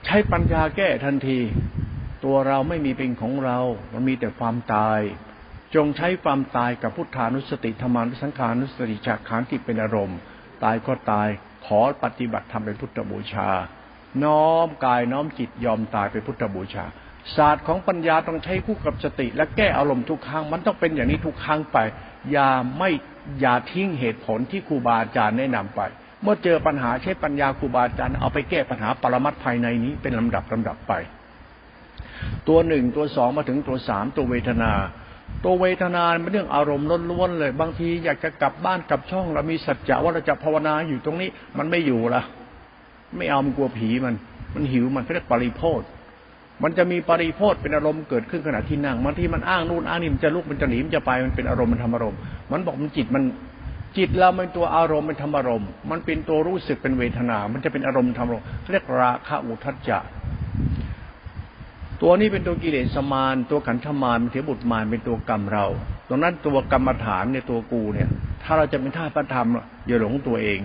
[0.05, 1.39] ใช้ปัญญาแก้ทันที
[2.23, 3.57] ตัวเราไม่มีเป็นของเรา
[3.93, 4.99] มันมีแต่ความตาย
[5.75, 10.17] จงใช้ความตายกับพุทธานุสติธรรมานุสังขานุสติจากขานที่เป็นอารมณ์
[10.63, 11.27] ตายก็ตาย
[11.65, 13.49] ขอปฏิบัติทำเป็นพุทธบูชา
[14.23, 16.85] น้อมกายน้อมจิตยอมตายเป็นพุทธบูชา
[17.35, 21.77] ศาสตร์ของปัญญาต้องใช้คู่กับสติ และแก้อารมณ์ทุกครั้ง มันต้องเป็นอย่างนี้ทุกครั้งไป
[22.31, 22.89] อย่าไม่
[23.41, 25.81] อย่าทิ้งเหตุผลที่ครูบาอาจารย์แนะนำไป
[26.21, 30.93] เมื่อเจอปัญหาใช้ปัญญาครูบาอาจารย์เอาไปแก้ปัญหาปรมัตภายในนี้เป็นลำดับลำดับไป
[32.47, 34.71] ตัวหนึ่งตัวสองมาถึงตัวสามตัวเวทนา
[35.43, 42.21] ตัวเวทนาเป็นเรื่องอารมณ์ล้วนๆเลย บางทีอยากจะกลับบ้านกลับช่อง เรามีสัจจะว่าเราจะภาวนาอยู่ตรงนี้ มันไม่อยู่ละ
[43.17, 44.15] ไม่เอามันกลัวผีมัน
[44.55, 45.81] มันหิวมันเขาเรียกปริโพธ
[46.63, 52.19] มันจะมีปริโพธเป็นอารมณ์เกิดขึ้นขณะที่นั่งบางทีมันอ้างนู่นอ้างนี่มันจะลุกมันจะหนีมันจะไปมันเป็นอารมณ์มันทำอารมณ์
[52.51, 53.23] มันบอกมันจิตมัน
[53.97, 59.99] จิตเราเป็นตัวอารมณ์เป็นธรรมอารมณ์มันเป็นตัวรู้สึกเป็นเวทนา มันจะเป็นอารมณ์ธรรมอารมณ์เรียกราคะอุทัจจะ
[62.01, 65.65] ตัวนี้เป็นตัวกิเลสมาน ตัวขันธมานเป็นเถบุตรมานเป็นตัวกรรมเรา
[66.07, 68.09] ตรงนั้นตัวกรรมฐานในตัวกูเนี่ย
[68.43, 69.47] ถ้าเราจะเป็นท่าพระธรรม
[69.87, 70.59] อย่าหลงตัวเอง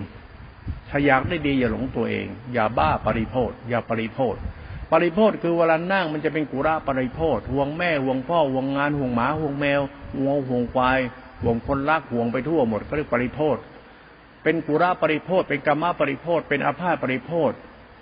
[0.88, 4.37] ถ้าอยากได้ดีอย่าหลงตัวเอง อย่าบ้าปริโพธอย่าปริโพธ
[4.92, 9.81] ปริโพธคือเวลานั่งมันจะเป็นกุระปริโพธห่วงแม่ห่วงพ่อห่วงงานห่วงหมาห่วงแมว
[10.18, 11.00] ห่วงห่วงควาย
[11.42, 13.57] ห่วงคนรักห่วงไปทั่วหมดก็เรียกปริโพธ
[14.42, 17.52] เป็นกุระปริโพธเป็นกรรมปริโพธเป็นอาภาปริโพธ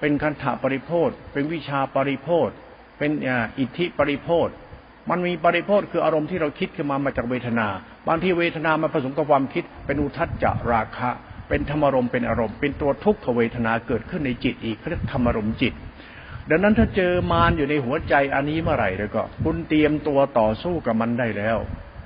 [0.01, 2.51] เป็นคันถาปริโพธเป็นวิชาปริโพธ
[2.99, 3.11] เป็น
[3.59, 4.49] อิทธิปริโพธ
[5.11, 7.69] มันมีปริโพธคืออารมณ์ที่เราคิดขึ้นมามาจากเวทนา
[8.07, 11.11] บางที่เวทนามาผสมกับความคิด เป็นอุทัจจาราคะ
[11.49, 15.75] เป็นธรรมารมเป็นอารมณ์ เป็นตัวทุกขเวทนาเกิดขึ้นในจิตอีกเรียกธรรมารมจิต
[16.49, 21.59] ดังนั้นถ้าเจอมารอยู่ในหัวใจอันนี้เมื่อไหร่แล้วก็ คุณเตรียมตัวต่อสู้กับมันได้แล้ว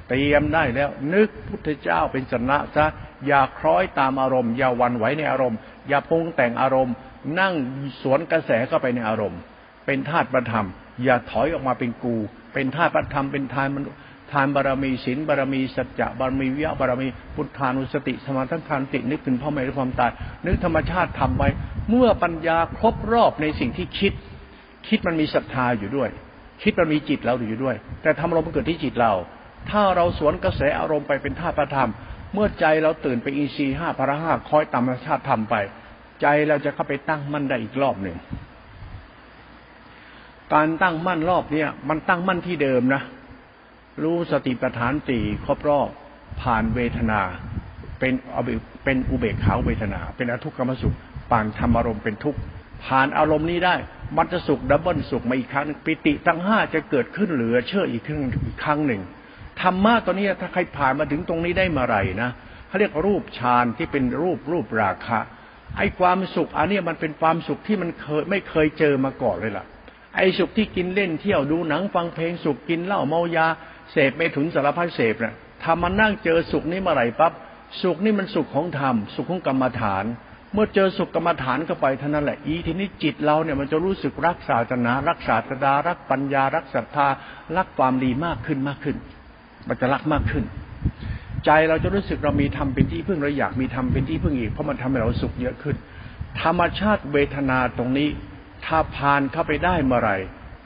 [0.08, 2.86] เตรียมได้แล้ว นึกพุทธเจ้าเป็นสนะซะ
[3.26, 6.94] อย่าคล้อยตามอารมณ์ อย่าวันไหวในอารมณ์ อย่าพุงแต่งอารมณ์
[7.40, 7.54] นั่ง
[8.02, 9.40] สวนกระแสเข้าไปในอารมณ์
[9.86, 10.66] เป็นธาตุประธรรม
[11.04, 12.16] อย่าถอยออกมาเป็นกู
[12.54, 13.84] เป็นธาตุประธรรมเป็นทานมัน
[14.34, 20.10] ทานบารมีศีลบารมีสัจจะบารมีวิยะบารมีพุทธานุสติสมาธิทานตินึกถึงพ่อแม่ด้วยความตาย
[20.46, 21.48] นึกธรรมชาติทำไว้
[21.88, 24.12] เมื่อปัญญาครบรอบในสิ่งที่คิด
[24.88, 26.08] คิดมันมีศรัทธาอยู่ด้วย
[26.62, 29.12] คิดมันมีจิตเราอยู่ด้วย แต่ทำอารมณ์เกิดที่จิตเรา
[29.70, 31.90] ถ้าเราสวนกระแสอารมณ์ไปเป็นธาตุประธรรม
[32.34, 35.54] เมื่อใจเราตื่นไปอีซีห้าพระห้าคอยตามธรรมชาติทำไป
[36.22, 38.16] ใจเราจะเข้าไปตั้งมั่นได้อีกรอบหนึ่ง
[40.54, 43.02] การตั้งมั่นรอบเนี้ยมันตั้งมั่นที่เดิมนะ
[44.02, 45.88] รู้สติปัฏฐานสี่ครบรอบ
[46.42, 47.20] ผ่านเวทนา
[47.98, 48.14] เป็น
[48.84, 50.96] เป็นอุเบกขาเวทนา เป็นอทุกขมสุข
[51.30, 52.38] ป่านธรรมอารมณ์เป็นทุกข์
[52.84, 53.74] ผ่านอารมณ์นี้ได้
[54.16, 59.02] มันจะสุขดับเบิลสุขมาอีกครั้งปิติตั้งห้าจะเกิดขึ้นเหลือเชื่ออีกครั้งอีกครั้งหนึ่ง
[59.60, 62.30] ธรรมะตัวนี้ถ้าใครผ่านมาถึงตรงนี้ได้เมื่อไรนะ
[62.68, 65.20] เขาเรียกรูปฌานที่เป็นรูปรูปราคะ
[65.76, 69.64] ไอ้ความสุขอันนี้มันเป็นความสุขที่มันเคยไม่เคยเจอมาก่อนเลยล่ะ
[70.16, 73.46] ไอ้สุขที่กินเล่นเที่ยวดูหนังฟังเพลงสุขกินเหล้าเมายา
[73.94, 77.32] เสพไม่ถุนสารพัดเสพนะ่ะทำมันนั่งเจอสุขนี้เมื่อไหร่ปั๊บ
[77.82, 80.04] สุขนี่มันสุขของธรรม สุขของกรรมฐาน
[80.52, 87.08] เมื่อเจอสุขกรรมฐานเข้าไปเท่านั้นแหละอีทีนี้จิตเราเนี่ยมันจะรู้สึกรักศาสนา รักศาสดารักปัญญา รักศรัทธา
[87.56, 88.96] รักความดีมากขึ้นมากขึ้น
[89.68, 90.44] มันจะรักมากขึ้น
[91.44, 95.76] ใจเราจะรู้สึกเรามีธรรมเป็นที่พึ่งเราอยากมีธรรมเป็นที่พึ่งอีกเพราะมันทำให้เราสุขเยอะขึ้น
[96.42, 98.08] ธรรมชาติเวทนาตรงนี้
[98.66, 100.16] ถ้าผ่านเข้าไปได้เมื่อไหร่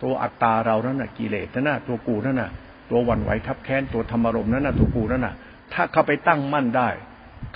[0.03, 2.51] ตัวอัตตาเรานั่นน่ะกิเลสนั่นน่ะตัวกูนั่นน่ะ
[2.91, 5.35] ตัววันไหวทับแค้นตัวธรรมารมนั่นน่ะตัวกูนั่นน่ะ
[5.73, 6.89] ถ้าเข้าไปตั้งมั่นได้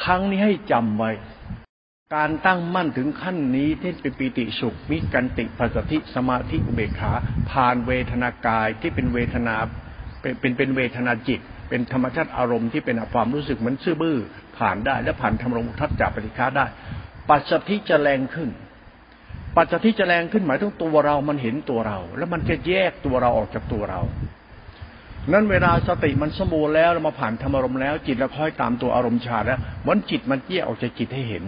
[0.05, 1.11] ครั้งนี้ให้จำไว้
[2.15, 7.13] การตั้งมั่นถึงขั้นนี้ที่เป็นปีติสุขมิกันติปัสสติสมาธิอุเบกขา
[7.51, 9.55] ผ่านเวทนากายที่เป็นเวทนา
[10.21, 14.19] เป็นเป็นเป็นเวทนาจิต เป็นธรรมชาติอารมณ์ที่เป็นความรู้สึกเหมือนซื่อบื้อ
[14.59, 16.67] ผ่านได้และผ่านธรรมรงทัศจับปฏิฆาได้
[17.29, 18.51] ปัสสติจะแรงขึ้น
[19.57, 24.01] ปัจจัยที่จะแรงขึ้นหมายถึงตัวเรา มันเห็นตัวเรา แล้วมันจะแยกตัวเราออกจากตัวเรา
[25.31, 29.59] นั้นเวลาสติมันสมบูรณ์แล้วเรามาผ่านธรรมารมณ์แล้วจิตเราค่อยตามตัวอารมณ์ชาแล้ว
[29.89, 31.45] มันจิตมันแยกออกจากจิตให้เห็น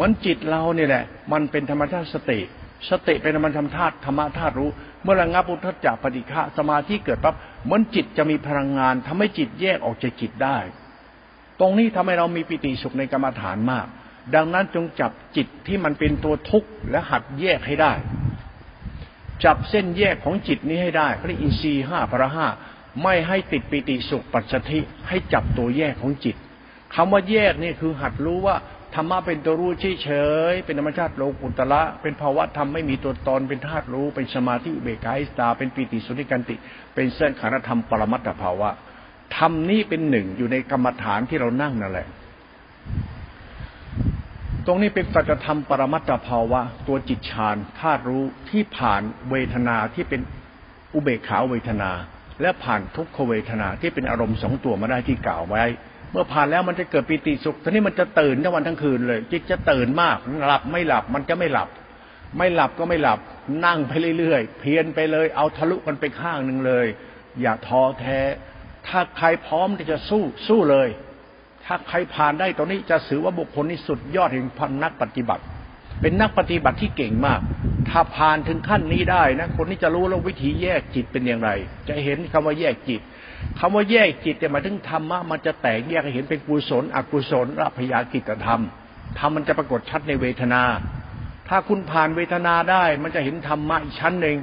[0.00, 2.40] มันจิตเราเนี่ยแหละ มันเป็นธรรมชาติสติ
[2.90, 4.70] สติเป็นธรรมธรรมธาตุธรรมธาตุรู้
[5.02, 7.34] เมื่อระงับอุทธจักปฏิฆะสมาธิเกิดปั๊บ
[7.70, 10.58] มันจิตจะมีพลังงานทำให้จิตแยกออกจากจิตได้
[11.60, 13.86] ตรงนี้ทำให้เรามีปิติสุขในกรรมฐานมาก
[14.34, 17.92] ดังนั้นจงจับจิตที่มันเป็นตัวทุกข์และหัดแยกให้ได้
[19.44, 22.46] จับเส้นแยกของจิตนี้ให้ได้เรียกอินทรีย์ห้าพระห้า
[23.02, 26.36] ไม่ให้ติดปิติสุขปัจจทิให้จับตัวแยกของจิต
[26.94, 28.56] คำว่าแยกนี่คือหัดรู้ว่า
[28.94, 29.70] ธรรมะเป็นตัวรู้
[30.02, 30.10] เฉ
[30.50, 36.56] ยเป็นธรรมชาติโลกุตละ เป็นภาวะธรรมไม่มีตัวตนเป็นธาตุรู้เป็นสมาธิเบกายสตา เป็นปิติสุนิกันติ
[36.94, 38.70] เป็นเส้นขานธรรมปรมัตถภาวะ
[39.36, 42.08] ธรรมนี้เป็นหนึ่งอยู่ในกรรมฐานที่เรานั่งนั่นแหละ
[44.66, 50.20] ตรงนี้เป็นสัจธรรมปรมัตถภาวะ ตัวจิตฌานธาตุรู้ที่ผ่านเวทนาที่เป็น
[50.94, 51.90] อุเบกขาเวทนา
[52.40, 55.64] และผ่านทุกขเวทนาที่เป็นอารมณ์สองตัวมาได้ที่กล่าวไว้
[56.10, 60.16] เมื่อผ่านแล้วมันจะเกิดปิติสุขทีนี้มันจะตื่นทั้งวันทั้งคืนเลย จิตจะตื่นมาก
[60.46, 61.68] หลับไม่หลับมันจะไม่หลับ
[62.38, 63.18] ไม่หลับก็ไม่หลับ
[63.64, 66.86] นั่งไปเรื่อยๆ เพียนไปเลย เอาทะลุกันไปข้างหนึ่งเลย
[67.40, 68.20] อย่าท้อแท้
[68.86, 70.88] ถ้าใครพร้อมที่จะสู้สู้เลย
[71.64, 75.44] ถ้าใครผ่านได้ตรงนี้จะถือว่าบุคคลนี้สุดยอดแห่งพันนักปฏิบัติ
[76.00, 77.40] เป็นนักปฏิบัติที่เก่งมาก
[77.88, 81.50] ถ้าผ่านถึงขั้นนี้ได้นะ คนนี้จะรู้แล้ววิธีแยกจิตเป็นอย่างไร
[81.88, 83.00] จะเห็นคำว่าแยกจิต
[83.60, 88.60] คำว่าแยกจิตแต่มาถึงธรรมะมันจะแตกแยกเห็นเป็นกุศล อกุศลอภยากิจธรรม
[89.18, 90.62] ธรรมมันจะปรากฏชัดในเวทนา
[91.48, 94.36] ถ้าคุณผ่านเวทนาได้ มันจะเห็นธรรมะอีกชั้นหนึ่ง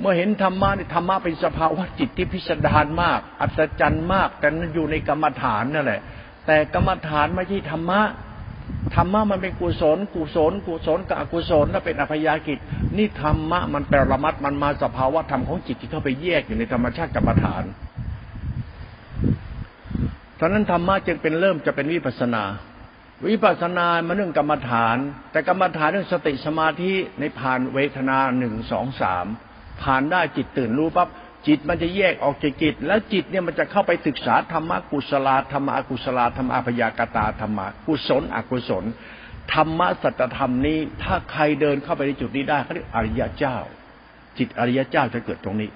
[0.00, 6.00] เมื่อเห็นธรรมะในธรรมะเป็นสภาวะจิตที่พิสดารมาก อัศจรรย์มาก แต่นั้นอยู่ในกรรมฐานนั่นแหละ
[6.46, 8.00] แต่กรรมฐานไม่ใช่ธรรมะ
[8.94, 12.58] ธรรมะมันเป็นกุศล กุศล กุศลกับอกุศลและเป็นอภยากิจ
[12.96, 17.64] นี่ธรรมะมันแประมัดมันมาสภาวะธรรมของจิตที่เข้าไปแยกอยู่ในธรรมชาติกรรมฐาน
[20.38, 22.44] ฉะนั้นธรรมะจึงเป็นเริ่มจะเป็นวิปัสนา
[23.28, 24.96] วิปัสนามันเรื่องกรรมฐาน
[25.32, 29.26] แต่กรรมฐานเรื่องสติสมาธิในผ่านเวทนาหนึ่งสองสาม
[29.82, 31.08] ผ่านได้จิตตื่นรู้ปั๊บ
[31.46, 38.84] จิตมันจะแยกออกจากจิต แล้วจิตเนี่ยมันจะเข้าไปศึกษาธรรมะกุศลธรรมะกุศลธรรมะพยากตาธรรมะกุศลอกุศล
[39.52, 43.56] ธรรมะสัจธรรมนี้ ถ้าใครเดินเข้าไปในจุดนี้ได้เขาเรียกอริยเจ้า
[44.38, 45.70] จิตอริยเจ้าจะเกิดตรงนี้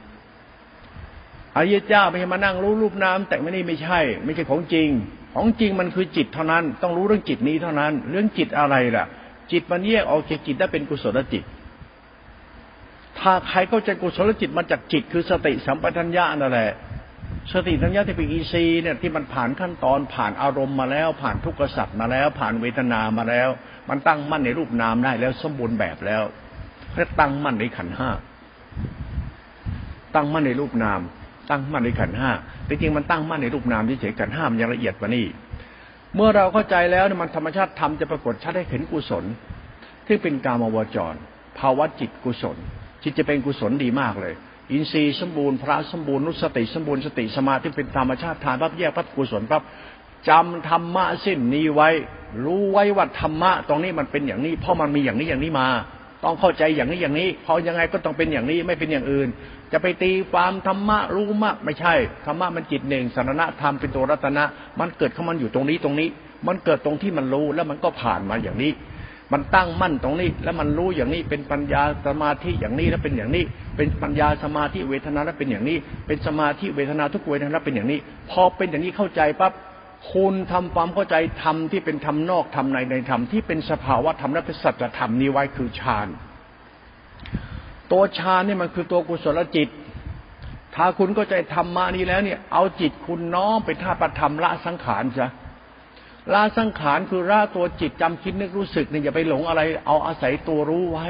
[1.57, 4.89] อริยเจ้าไม่ใช่มานั่งรู้รูปน้ำแต่ไม่นี่ไม่ใช่ ไม่ใช่ของจริง
[5.35, 9.05] ของจริงมันคือจิตเท่านั้น ต้องรู้เรื่องจิตนี้เท่านั้น เรื่องจิตอะไรล่ะ
[9.53, 11.43] จิตมันแยกออกจากจิตได้เป็นกุศลจิต
[13.21, 16.71] ถ้าใครเข้าใจกุศลจิตมาจากจิตคือสติสัมปชัญญะนั่นแหละ
[17.53, 23.49] สติสัมปชัญญะที่เป็นอีซีเนี่ยที่มันผ่านขั้นตอนผ่านอารมณ์มาแล้ว ผ่านทุกขสัตว์มาแล้ว ผ่านเวทนามาแล้ว
[23.89, 26.23] มันตั้งมั่นในรูปนามได้แล้วสมบูรณ์แบบแล้ว
[26.95, 28.11] เรียกตั้งมั่นในขันห้า
[30.15, 31.01] ตั้งมั่นในรูปนาม
[31.51, 32.31] ตั้งมั่นในขันห้า
[32.67, 35.27] แต่จริงมันตั้งมั่นในรูปนามที่เฉยขันห้ามันยังละเอียดกว่านี้
[36.15, 39.25] เมื่อเราเข้าใจแล้วมันธรรมชาติธรรมจะปรากฏชัดให้เห็นกุศล
[40.07, 41.15] ที่เป็นกามวจร
[41.59, 42.57] ภาวะจิตกุศล
[43.07, 44.35] จิตจะเป็นกุศลดีมากเลย
[44.73, 49.63] อินทรีย์สมบูรณ์พระสมบูรณ์นุสติสมบูรณ์สติสมาธิเป็นธรรมชาติทานปั๊บแยกปั๊บกุศลปั๊บ
[50.29, 51.89] จำธรรมะสิ้นนี้ไว้
[52.45, 55.69] รู้ไว้ว่าธรรมะตรงนี้มันเป็นอย่างนี้ เพราะมันมีอย่างนี้อย่างนี้มา
[56.25, 59.29] ต้องเข้าใจอย่างนี้อย่างนี้พราะยังไงก็ต้องเป็นอย่างนี้ไม่เป็นอย่างอื่น
[59.73, 61.95] จะไปตีความธรรมะรู้มากไม่ใช่
[62.27, 64.45] ธรรมะมันจิตหนึ่งสารณะธรรมเป็นตัวรัตนะ
[64.81, 66.09] มันเกิดขึ้นมันอยู่ตรงนี้ตรงนี้
[66.47, 68.73] มันเกิดตรงที่มันรู้แล้วมันก็ผ่านมาอย่างนี้
[69.33, 73.45] มันตั้งมั่นตรงนี้ แล้วมันรู้อย่างนี้เป็นปัญญาสมาธิอย่างนี้แล้วเป็นอย่างนี้
[73.77, 77.99] เป็นปัญญาสมาธิเวทนาแล้วเป็นอย่างนี้ เป็นสมาธิเวทนาทุกเวทนาแล้วเป็นอย่างนี้
[78.31, 79.53] พอเป็นอย่างนี้เข้าใจปั๊บ
[80.13, 86.09] คุณทำความเข้าใจธรรมที่เป็นธรรมนอกธรรมในในธรรมที่เป็นสภาวะธรรมและเป็นสัจธรรมนี้ไว้คือฌาน
[87.93, 89.69] ตัวฌานนี่มันคือตัวกุศลจิต
[90.75, 95.31] ถ้าคุณเข้าใจธรรมมานี้แล้วเนี่ย เอาจิตคุณน้อมไปท่าประธรรมละสังขารซะ
[96.35, 101.09] ละสังขารคือละตัวจิตจำคิดนึกรู้สึกเนี่ยอย่าไปหลงอะไร เอาอาศัยตัวรู้ไว้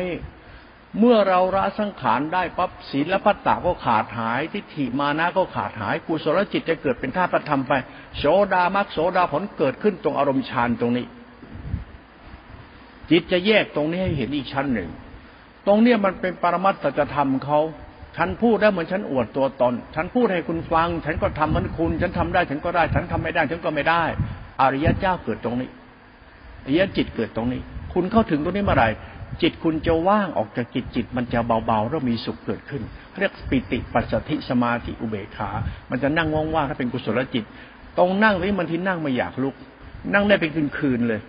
[0.98, 7.72] เมื่อเราละสังขารได้ปั๊บศีลและพัตตาก็ขาดหาย ทิฏฐิมานะก็ขาดหายกุศลจิตจะเกิดเป็นธาตุประธรรมไป
[8.18, 11.06] โสดามักโสดาผลเกิดขึ้นตรงอารมณ์ฌานตรงนี้
[13.10, 14.88] จิตจะแยกตรงนี้ให้เห็นอีกชั้นหนึ่ง
[15.66, 17.60] ตรงเนี้ยมันเป็นปรมัตถจธรรมเขา
[18.16, 24.04] ฉันพูดได้เหมือนฉันอวดตัวตน ฉันพูดให้คุณฟัง ฉันก็ทำเหมือนคุณ ฉันทำได้ฉันก็ได้ ฉันทำไม่ได้ ฉันก็ไม่ได้
[24.60, 25.70] อริยะเจ้าเกิดตรงนี้
[26.64, 27.60] อริยจิตเกิดตรงนี้
[27.92, 28.88] คุณเข้าถึงตรงนี้เมื่อไหร่
[29.42, 32.82] จิตคุณจะว่างออกจากจิตจิตมันจะเบาๆแล้วมีสุขเกิดขึ้น
[33.18, 35.50] เรียกปิติปัสสติสมาธิอุเบกขา
[35.90, 37.44] มันจะนั่งว่างๆถ้าเป็นกุศลจิต
[37.98, 39.54] ตรงนั่งนี้มันที่นั่งไม่อยากลุก
[40.12, 41.20] นั่งได้เป็นคืนๆเลย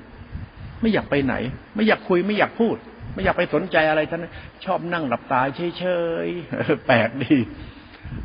[0.81, 1.35] ไม่อยากไปไหน
[1.75, 2.75] ไม่อยากคุยไม่อยากพูด
[3.13, 4.25] ไม่อยากไปสนใจอะไรท่าน
[4.65, 5.41] ชอบนั่งหลับตา
[5.77, 5.85] เฉ
[6.25, 7.35] ยๆแปลกดี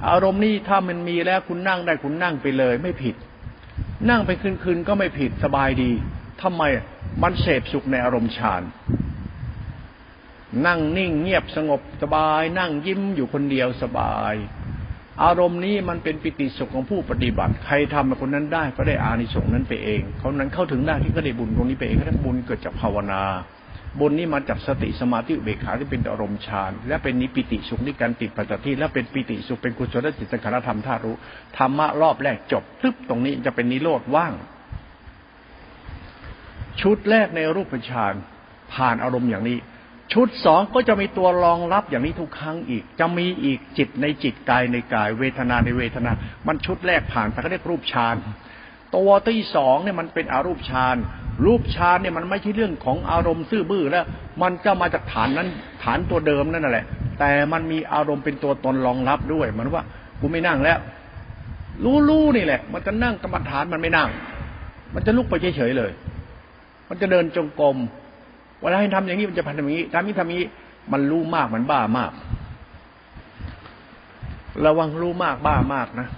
[0.08, 3.14] อารมณ์นี้ถ้ามันมีแล้วคุณนั่งได้คุณนั่งไปเลย ไม่ผิด
[4.10, 4.30] นั่งไป
[4.62, 5.90] คืนๆก็ไม่ผิดสบายดี
[6.42, 6.62] ทำไม
[7.22, 8.62] มันเสพสุขในอารมณ์ฌาน
[10.66, 14.34] นั่งนิ่งเงียบสงบสบาย นั่งยิ้มอยู่คนเดียวสบาย
[15.24, 23.22] อารมณ์นี้มันเป็นปิติสุขของผู้ปฏิบัติ ใครทำคนนั้นได้ก็ได้อานิสงส์นั้นไปเองเขานั้นเข้าถึงได้ที่ก็ได้บุญตรงนี้ไปเองก็ได้บุญเกิดจากภาวนา
[23.98, 31.16] บุญนี้มาจากสติสมาธิเบกขาที่เป็นอารมณ์ฌานและเป็นนิปิติสุขนิการติดปัจจิและเป็นปิติสุขเป็นกุศลจิตสังขารธรรมธารู้
[31.58, 34.32] ธรรมะรอบแรกจบทึบตรงนี้จะเป็นนิโรธว่าง
[36.80, 38.14] ชุดแรกในรูปฌาน
[38.74, 39.58] ผ่านอารมณ์อย่างนี้
[40.12, 46.12] ชุดสองก็จะมีตัวรองรับอย่างนี้ทุกครั้งอีก จะมีอีกจิตในจิตกายในกาย เวทนาในเวทนา
[46.46, 48.16] มันชุดแรกผ่านไปก็เรียกรูปฌาน
[48.96, 50.96] ตัวที่สองเนี่ยมันเป็นอารูปฌาน
[51.44, 54.04] รูปฌานเนี่ยมันไม่ใช่เรื่องของอารมณ์ซื่อบื้อแล้ว
[54.42, 55.48] มันจะมาจากฐานนั้น
[55.82, 56.84] ฐานตัวเดิมนั่นแหละ
[57.18, 59.82] แต่มันมีอารมณ์เป็นตัวตนรองรับด้วย มันว่า
[60.20, 60.78] กูไม่นั่งแล้ว
[62.08, 64.08] รู้ๆนี่แหละ มันจะนั่งกรรมฐานมันไม่นั่ง
[64.94, 65.92] มันจะลุกไปเฉยๆเลย
[66.88, 67.76] มันจะเดินจงกรม
[68.60, 70.42] เวลาให้ทำอย่างนี้มันจะพันอย่างนี้ทำนี้ทำนี้
[70.92, 72.12] มันรู้มากมันบ้ามาก
[74.64, 76.08] ระวังรู้มากบ้ามากนะ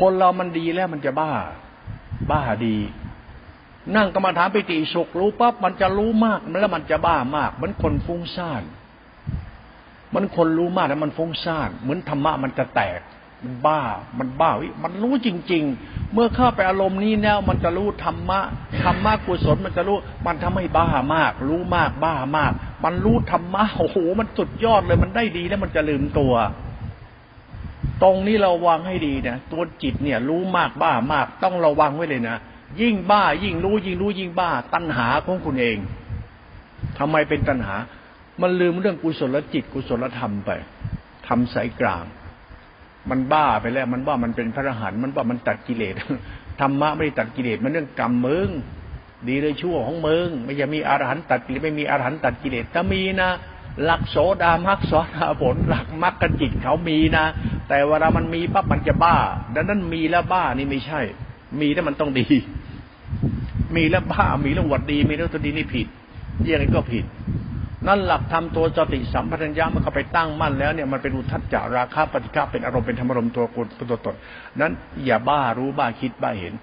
[0.00, 1.30] คนเรามันดีแล้วมันจะบ้า
[2.30, 2.76] บ้าดี
[3.94, 8.62] นั่งกรรมฐานไปติสุขรู้ปั๊บมันจะรู้มากแล้วมันจะบ้ามากเหมือนคนฟุ้งซ่าน
[10.14, 13.00] มันคนรู้มากแล้วมันฟุ้งซ่านเหมือนธรรมะมันจะแตก
[13.44, 13.80] มันบ้า
[14.18, 18.40] มันบ้าวิมันรู้จริง ๆ เมื่อเข้าไปอารมณ์นี้แล้วมันจะรู้ธรรมะ
[18.84, 19.96] ธรรมะกุศลมันจะรู้
[20.26, 22.52] มันทำให้บ้ามาก รู้มากบ้ามาก
[22.84, 26.34] มันรู้ธรรมะโอ้โหมันสุดยอดเลยมันได้ดีแล้วมันจะลืมตัว
[28.02, 32.36] ตรงนี้เราวางให้ดีนะตัวจิตเนี่ย รู้มากบ้ามาก ต้องระวังไว้เลยนะ
[32.80, 35.78] ยิ่งบ้า ยิ่งรู้ ยิ่งรู้ยิ่งบ้า ตัณหาของคุณเอง
[36.98, 37.76] ทำไมเป็นตัณหา
[38.42, 40.50] มันลืมเรื่องกุศลจิตกุศลธรรมไป
[41.26, 42.04] ทำสายกลาง
[43.10, 45.94] มันบ้าไปแล้ว มันว่ามันเป็นพระอรหันต์มันว่ามันตัดกิเลส
[46.60, 48.48] ธรรมะไม่ได้ตัดกิเลสมันเรื่องกรรมมึง
[49.28, 53.30] ดีเลยชั่วของมึงไม่จะมีอรหันต์ตัดกิเลสไม่มีอรหันต์ตัดกิเลสถ้ามีนะ
[53.84, 57.24] หลักโสดามักโสดาผลหลักมรรคจิตเขามีนะ
[57.68, 59.16] แต่เวลามันมีปั๊บมันจะบ้า
[59.54, 61.00] ดังนั้นมีแล้วบ้านี่ไม่ใช่
[61.60, 62.26] มีแล้วมันต้องดี
[63.74, 65.86] มีแล้วบ้ามีแล้วหวัดดี มีแล้วตัวดีนี่ผิด
[66.44, 67.04] ยังไงก็ผิด
[67.86, 74.16] นั่นหลักทำตัวสติสัมปชัญญะมันก็ไปตั้งมั่นแล้วเนี่ยมันเป็นอุทัจจาราคะปฏิฆาเป็นอารมณ์เป็นธรรมารมณ์ตัวกุลตัวตน
[74.60, 74.72] นั้น
[75.04, 76.54] อย่าบ้ารู้บ้าคิดบ้าเห็น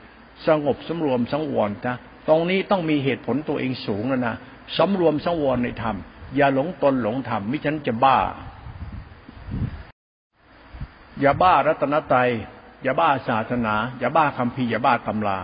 [0.48, 1.96] สงบสำรวมสังวรนะ
[2.28, 4.36] ตรงนี้ต้องมีเหตุผลตัวเองสูงแล้วนะ
[4.78, 5.96] สำรวมสังวรในธรรม
[6.36, 8.18] อย่าหลงตนหลงธรรมมิฉะนั้นจะบ้า
[11.22, 12.30] อย่าบ้ารัตนตรัย
[12.84, 15.38] อย่าบ้าศาสนา อย่าบ้าคำพีอย่าบ้าตำรา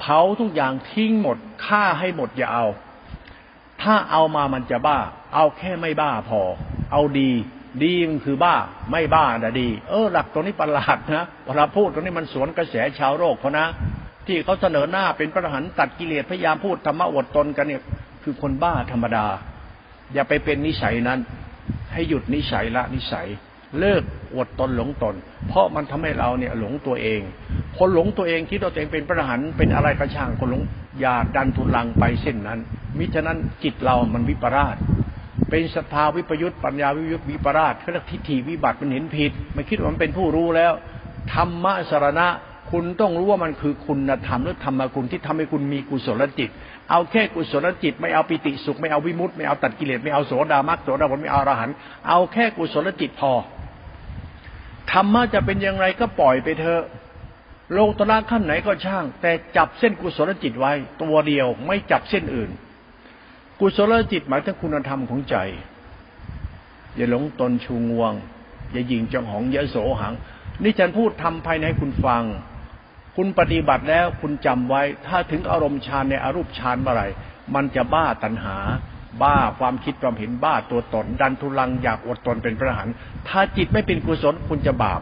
[0.00, 2.66] เผาทุกอย่างทิ้งหมดฆ่าให้หมดอย่าเอา
[3.82, 4.98] ถ้าเอามามันจะบ้า
[5.34, 6.40] เอาแค่ไม่บ้าพอ
[6.92, 7.30] เอาดี
[7.82, 8.54] ดีมันคือบ้า
[8.90, 13.66] ไม่บ้าแต่ดี เออ หลักตรงนี้ประหลาดนะเวลาพูดตรงนี้มันสวนกระแสชาวโลกเขานะ
[14.26, 17.82] ที่เขาเสนอหน้าเป็นพระหันตัดกิเลสพยายามพูดธรรมะอดตนกันเนี่ย
[18.22, 19.26] คือคนบ้าธรรมดา
[20.14, 21.20] อย่าไปเป็นนิสัยนั้น
[21.92, 23.28] ให้หยุดนิสัยละนิสัย
[23.80, 24.02] เลิก
[24.36, 25.14] อดตนหลงตน
[25.48, 27.20] เพราะมันทำให้เราเนี่ยหลงตัวเอง
[27.78, 30.62] คนหลงตัวเองคิดว่าตัวเองเป็นพระหันเป็นอะไรกระช่างคนหลง
[31.00, 32.58] อย่าดันทุลังไปเส้นนั้น
[32.98, 34.76] มิฉะนั้นจิตเรามันวิปราช
[35.50, 40.72] เป็นศรัทธาวิปยุทธปัญญาวิยุทธวิปราชเขาเรียกทิฏฐิวิบัติมันเห็นผิด มันคิดว่ามันเป็นผู้รู้แล้ว
[41.34, 42.26] ธรรมะสารณะ
[42.70, 46.50] คุณต้องรู้ว่ามันคือคุณธรรมหรือธรรมคุณที่ทำให้คุณมีกุศลจิต
[46.90, 51.74] เอาแค่กุศลจิต ไม่เอาปิติสุขไม่เอาวิมุตต์ไม่เอาตัดกิเลสไม่เอาโสดามักโสดาผลไม่เอาอรหันต์
[52.08, 53.32] เอาแค่กุศลจิตพอ
[54.92, 56.82] ธรรมะจะเป็นอย่างไรก็ปล่อยไปเถอะ
[57.74, 60.72] โลกตระขั้นไหนก็ช่าง แต่จับเส้นกุศลจิตไว้
[61.02, 62.50] ตัวเดียวไม่จับเส้นอื่น
[63.60, 65.36] กุศลจิตหมายถึงคุณธรรมของใจ
[66.96, 68.12] อย่าหลงตนชูงวง
[68.72, 70.14] อย่ายิงจังหองอย่าโสหัง
[70.62, 72.24] นี่ฉันพูดทำภายในคุณฟัง
[73.16, 77.02] คุณปฏิบัติแล้วคุณจำไว้ ถ้าถึงอารมณ์ฌานในอรูปฌานเมื่อไร
[77.54, 78.56] มันจะบ้าตัณหา
[79.22, 82.88] บ้าความคิดความเห็นบ้าตัวตน ดันทุลังอยากอดตนเป็นพระหัน
[83.28, 85.00] ถ้าจิตไม่เป็นกุศลคุณจะบาป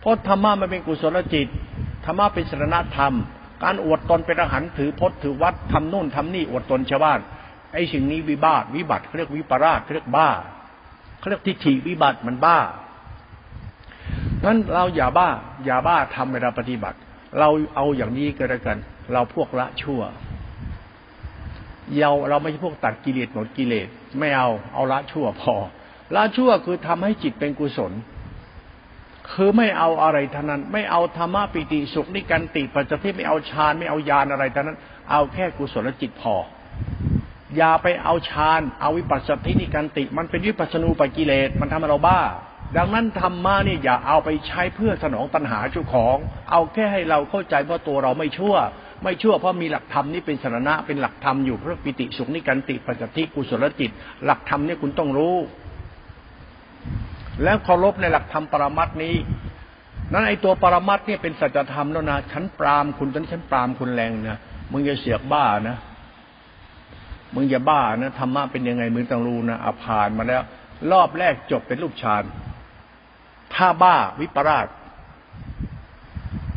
[0.00, 1.46] เพราะธรรมะมันเป็นกุศลจิต
[2.04, 3.14] ธรรมะเป็นสรณธรรม
[3.62, 7.18] การอวดตนเป็นอรหันถือพจน์ถือวัดทำนู่นทำนี่อวดตนชาวบ้าน
[7.72, 10.30] ไอ้สิ่งนี้วิบาทวิบัติเขาเรียกวิปราชเขาเรียกบ้า
[11.18, 12.58] เขาเรียกทิฏฐิวิบัติมันบ้า
[14.44, 15.28] งั้นเราอย่าบ้า
[15.64, 16.98] อย่าบ้าทำเวลาปฏิบัติ
[17.38, 18.78] เราเอาอย่างนี้ก็แล้วกัน
[19.12, 20.00] เราพวกละชั่ว
[21.98, 25.56] เราเราไม่ใช่พวกตัดกิเลสหมดกิเลสไม่เอาเอาละชั่วพอ
[26.14, 27.92] ละชั่วคือทำให้จิตเป็นกุศล
[29.32, 34.78] คือไม่เอาอะไรท่านั้น ไม่เอาธรรมะปิติสุขนิกันติปัจจทิไม่เอาฌานไม่เอาญาณอะไรท่านั้น
[35.10, 36.34] เอาแค่กุศลจิตพอ
[37.56, 42.20] อย่าไปเอาฌานเอาวิปัสสตินิการติ มันเป็นวิปัสสนูปกิเลสมันทำให้เราบ้า
[42.76, 46.16] ดังนั้นธรรมะนี่อย่าเอาไปใช้เพื่อสนองตัณหาเจ้าของ
[46.50, 48.56] เอาแค่ให้เราเข้าใจว่าตัวเราไม่ชั่ว
[49.06, 53.90] ไม่ชั่วเพราะมีหลักธรรมนี่เป็นสรณะเป็นหลักธรรมอยู่เพราะปิติสุขนิการติปัจจติกุศลจิต
[54.24, 55.36] หลักธรรมนี่คุณต้องรู้
[57.42, 59.14] แล้วเคารพในหลักธรรมปรมัตนี้
[60.12, 64.38] นั้นไอตัวปรมัตเนี่ยเป็นสัจธรรมแล้วนะฉันปรามคุณตอนนี้ฉันปรามคุณแรงนะ
[64.72, 65.76] มึงจะเสียกบ้านะ
[67.34, 70.42] มึงอย่าบ้านะธรรมะเป็นยังไงมึงต้องรู้นะอาผ่านมาแล้ว
[70.92, 72.22] รอบแรกจบเป็นรูปฌาน
[73.54, 74.66] ถ้าบ้าวิปราช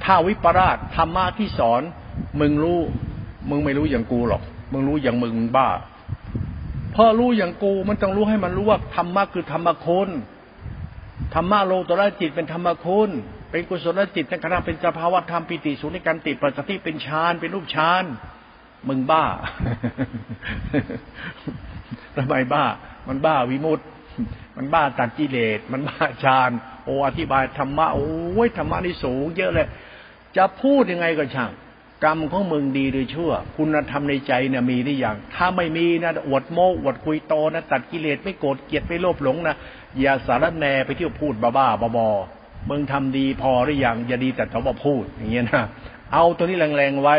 [0.03, 1.83] ถ้าวิปราชธรรมะที่สอน
[2.39, 2.80] มึงรู้
[3.49, 5.69] มึงไม่รู้อย่างกูหรอก มึงรู้อย่างมึงมึงบ้า
[6.95, 10.10] พอรู้อย่างกูมันต้องรู้ให้มันรู้ว่าธรรมะคือธรรมคุณ
[11.34, 13.10] ธรรมะโลตระจิตเป็นธรรมคุณ
[13.52, 18.04] เป็นกุศลจิตในขณะเป็นสภาวะธรรมปิติสุนิการติปัจจิเป็นฌานเป็นรูปฌาน
[18.87, 19.23] มึงบ้า
[22.15, 22.65] ทำไมบ้า
[23.08, 23.79] มันบ้าวิมุต
[24.56, 26.50] มันบ้าตัดกิเลส มันบ้าฌาน
[26.85, 29.67] โออธิบายธรรมะ โอ้ยธรรมะนี่สูงเยอะเลย
[30.37, 31.52] จะพูดยังไงก็ช่าง
[32.04, 39.56] กรรมของมึงดีหรือชั่ว คุณธรรมในใจเนี่ยมีหรือยังถ้าไม่มีนะอวดโม้อวดคุยโตนะตัดกิเลสไม่โกรธเกลียดไม่โลภหลงนะ
[40.00, 45.63] อย่าสารแนไปเที่ยวพูดบ้าๆบอๆมึงทำดีพอหรือยังอย่าดีแต่เขาบอกพูดอย่างเงี้ยนะ
[46.13, 47.17] เอาตัวนี้แรงๆไว้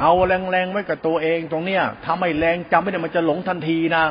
[0.00, 4.04] เอาแรงๆไว้กับตัวเองตรงเนี้ยถ้าไม่แรงจำไม่ได้มันจะหลงทันทีนะ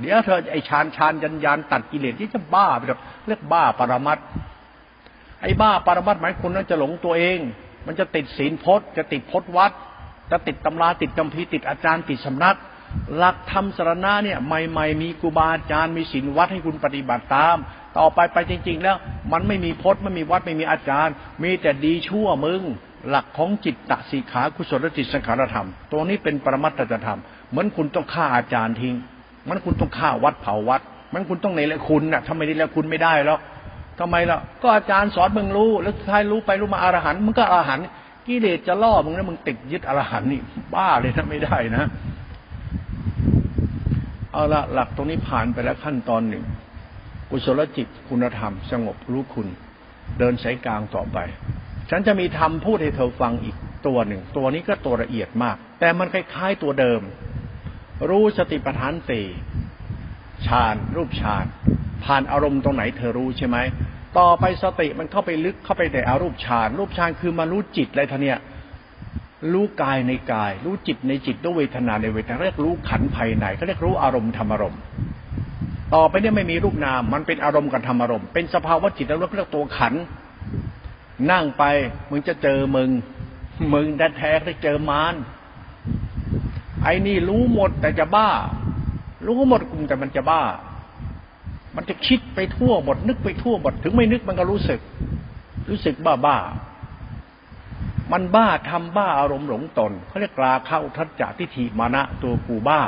[0.00, 4.18] เดี๋ยวเธอไอชานชานยันยันตัดกิเลสที่จะบ้าไปหรอกเรียกบ้าปรมัต
[5.42, 7.38] ไอ้บ้าปรมัตหมายคุณนั้นจะหลงตัวเอง
[7.86, 9.72] มันจะติดศีลพจน์ จะติดพจน์วัด
[10.30, 12.56] จะติดตำราติดจำพีติดอาจารย์ติดสำนัก
[13.16, 17.56] หลักธรรมสารณะเนี่ยใหม่ ๆ มีกูบาอาจารย์มีศีลวัดให้คุณปฏิบัติตาม
[17.98, 18.96] ต่อไปไปจริง ๆ แล้ว
[19.32, 22.62] มันไม่มีพจน์ไม่มีวัดไม่มีอาจารย์ มีแต่ดีชั่วมึง
[23.08, 27.20] หลักของจิตตะสีขากุศลจิตสังขารธรรม ตัวนี้เป็นปรมัตถธรรม
[27.50, 28.94] เหมือนคุณต้องฆ่าอาจารย์ทิ้ง
[29.48, 33.38] มันคุณต้องฆ่าวัดเผาวัด มันคุณต้องในละคุณน่ะทำไมในละคุณไม่ได้แล้ว
[34.00, 37.84] ทำไมล่ะ ก็อาจารย์สอนมึงรู้ แล้วท้ายรู้ไปรู้มาอรหันต์มึงก็อรหันต์
[38.26, 40.40] กิเลสจะล่อมึงแล้วมึงติดยึดอรหันต์นี่
[40.74, 41.84] บ้าเลยนะไม่ได้นะ
[44.32, 46.44] เอาละหลักตรงนี้ผ่านไปแล้วขั้นตอนหนึ่ง
[47.30, 49.48] กุศลจิตคุณธรรม สงบรู้คุณ
[50.18, 51.18] เดินสายกลางต่อไป
[51.90, 57.00] ฉันจะมีธรรมพูดให้เธอฟังอีกตัวหนึ่ง ตัวนี้ก็ตัวละเอียดมาก แต่มันคล้ายๆตัวเดิม
[58.08, 59.26] รู้สติปัฏฐานสี่
[60.46, 61.44] ฌานรูปฌาน
[62.04, 63.56] ผ่านอารมณ์ตรงไหนเธอรู้ใช่ไหม
[64.18, 68.34] ต่อไปสติมันเข้าไปลึกเข้าไปในอารูปฌานรูปฌานคือมารู้จิตอะไรท่านี้
[69.52, 74.80] รู้กายในกาย รู้จิตในจิตรู้เวทนาในเวทนาเรียกรู้ขันภายในเขาเรียกรู้อารมณ์ธรรมอารมณ์
[75.94, 79.94] ต่อไปเนี่ยไม่มีรูปนาม มันเป็นอารมณ์กับธรรมอารมณ์เป็นสภาวะจิตแล้วเรียกตัวขัน
[81.30, 81.64] นั่งไป
[82.10, 82.90] มึงจะเจอมึง
[83.74, 83.86] มึง
[84.16, 85.14] แท้ๆได้เจอมาร
[86.84, 88.28] ไอ้นี่รู้หมดแต่จะบ้า
[89.26, 90.42] รู้หมดกลุ่มแต่มันจะบ้า
[91.76, 94.80] มันจะคิดไปทั่วหมด นึกไปทั่วหมด ถึงไม่นึกมันก็รู้สึก
[95.70, 96.36] รู้สึกบ้าบ้า
[98.12, 102.80] มันบ้าทำบ้าอารมณ์หลงตนเขาเรียกลาเข้าทัศจทิฏฐิมานะตัวกูบ้า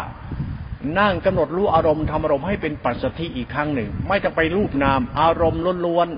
[0.99, 6.09] นั่งกำหนดรู้อารมณ์ทำอารมณ์ให้เป็นปัจสถิอีกครั้งหนึ่ง ไม่จะไปรูปนาม อารมณ์ล้วน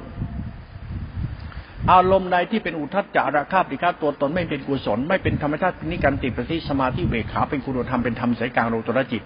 [1.92, 9.22] อารมณ์ใดที่เป็นอุทัจจาระคาปิฆาตัวตนไม่เป็นกุศล ไม่เป็นธรรมชาตินิการติปฏิสมาธิเวขาเป็นคุณธรรมเป็นธรรมสายกลางโลตระจิต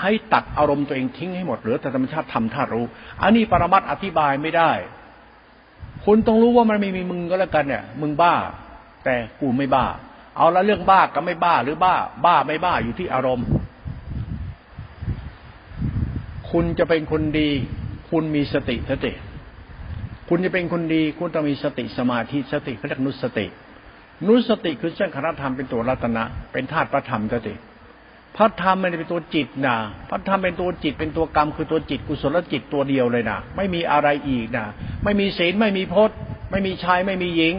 [0.00, 2.86] ให้ตัดอารมณ์ตัวเองทิ้งให้หมดเหลือแต่ธรรมชาติธรรมธารู้
[3.22, 4.72] อันนี้ปรมัตอธิบายไม่ได้
[6.04, 8.34] คุณต้องรู้ว่ามันไม่มีมึงก็แล้วกันเนี่ย มึงบ้า
[9.04, 9.86] แต่กูไม่บ้า
[10.36, 13.46] เอาละเรื่องบ้ากับไม่บ้าหรือบ้า บ้าไม่บ้าอยู่ที่อารมณ์
[16.50, 17.50] คุณจะเป็นคนดี
[18.10, 19.12] คุณมีสติสติ
[20.28, 23.46] คุณจะเป็นคนดี คุณต้องมีสติสมาธิสติเขาเรียกนุสติ
[24.26, 27.54] นุสติคือเส้นคณธรรมเป็นตัวรัตนะ เป็นธาตุพระธรรมสติ
[28.38, 29.76] พระธรรมมันเป็นตัวจิตนะ
[30.10, 34.66] พระธรรมเป็นตัวจิตเป็นตัวกรรมคือตัวจิตกุศลจิตตัวเดียวเลยนะไม่มีอะไรอีกนะ
[35.04, 36.16] ไม่มีศีลไม่มีพจน์
[36.50, 37.54] ไม่มีชายไม่มีหญิง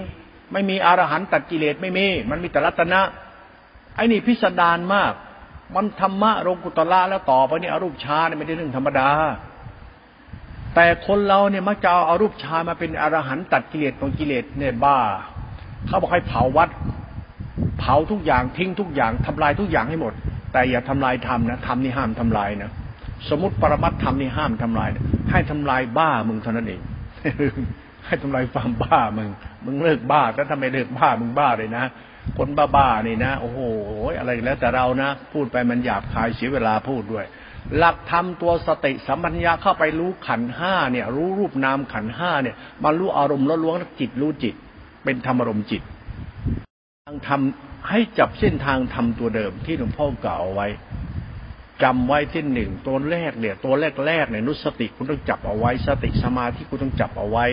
[0.52, 3.02] ไม่มีอรหันต์ตัดกิเลสไม่มี มันมีแต่รัตนะ
[3.96, 5.14] ไอ้นี่พิสดารมาก
[5.76, 9.10] มันธรรมะโลกุตละแล้วต่อไปนี่อรูปชาเนี่ยไม่ได้เรื่องธรรมดา
[10.76, 14.98] แต่คนเราเนี่ยมักจะเอารูปชามาเป็นอรหันต์ตัดกิเลสของกิเลสเนี่ยบ้า
[15.88, 16.70] เขาบอกให้เผาวัด
[17.80, 20.14] เผาทุกอย่างทิ้งทุกอย่างทำลายทุกอย่างให้หมด
[20.52, 22.72] แต่อย่าทำลายธรรมนะธรรมนี่ห้ามทำลายนะ
[23.30, 26.82] สมมติปรมัตธรรมนี่ห้ามทำลายนะให้ทำลายบ้ามึงเท่านั้นเอง
[28.06, 29.30] ให้ทำลายความบ้ามึง
[29.66, 31.86] มึงเลิกบ้าแต่ทำไมเลิกบ้ามึงบ้าเลยนะ
[32.38, 33.60] คนบ้าๆนี่นะโอ้โห
[34.20, 37.26] อะไรแล้วแต่เรานะ พูดไปมันหยาบคายเสียเวลาพูดด้วย
[37.78, 44.56] หลักธรรมตัวสติสัมปัญญาเข้าไปรู้ขันห้าเนี่ย รู้รูปนามขันห้าเนี่ยมารู้อารมณ์ล้วล้วงจิตรู้จิต
[45.04, 45.82] เป็นธรรมอารมณ์จิต
[47.10, 50.68] ทางทำให้จับเส้นทางทำตัวเดิมที่หลวงพ่อกล่าวเอาไว้
[51.84, 57.45] จำไว้ที่หนึ่งตัวแรกเนี่ย ตัวแรกแรกเนี่ยนุสติคุณต้องจับเอาไว้ สติสมาธิคุณต้องจับเอาไว้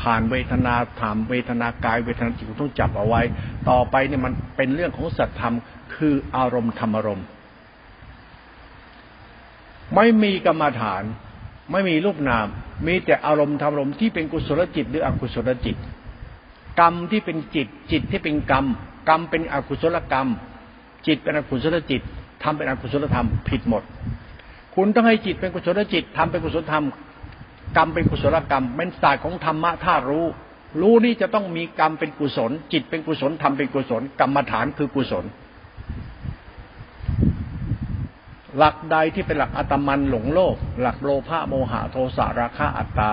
[0.00, 3.22] ผ่านเวทนาถามเวทนากายเวทนาจิตคุณต้องจับเอาไว้
[3.68, 5.54] ต่อไปเนี่ยมันเป็นเรื่องของสัจธรรม
[5.94, 7.26] คืออารมณ์ธรรมอารมณ์
[9.94, 11.02] ไม่มีกรรมฐาน
[11.70, 12.46] ไม่มีรูปนาม
[12.86, 15.76] มีแต่อารมณ์ธรรมอารมณ์ที่เป็นกุศลจิตหรืออกุศลจิต
[16.80, 18.66] กรรมที่เป็นจิตจิตที่เป็นกรรม
[19.08, 20.28] กรรมเป็นอกุศลกรรม
[21.06, 22.02] จิตเป็นอกุศลจิต
[22.42, 23.82] ทำเป็นอกุศลธรรมผิดหมด
[24.74, 26.84] คุณต้องให้จิตเป็นกุศลจิตทำเป็นกุศลธรรม
[27.76, 30.26] กรรมเป็นกุศลกรรมเป็นศาสตร์ของธรรมะธารู้
[30.80, 35.24] รู้นี่จะต้องมีกรรมเป็นกุศล จิตเป็นกุศลธรรมเป็นกุศล กรรมฐานคือกุศล
[38.56, 43.12] หลักใดที่เป็นหลักอัตมันหลงโลก หลักโลภะโมหะโทสะราคะอัตตา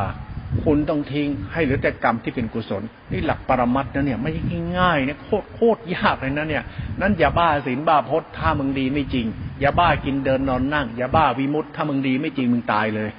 [0.63, 4.43] คุณต้องทิ้งให้เหลือแต่กรรมที่เป็นกุศล นี่หลักปรมัตนะเนี่ย ไม่ใช่
[4.79, 6.63] ง่ายเนี่ยโคตรโคตรยากเลยนะเนี่ย
[7.01, 9.25] นั้นอย่าบ้าศีลบ้าพจน์ถ้ามึงดีไม่จริง
[9.59, 13.09] อย่าบ้ากินเดินนอนนั่ง อย่าบ้าวิมุตถ้ามึงดีไม่จริงมึงตายเลย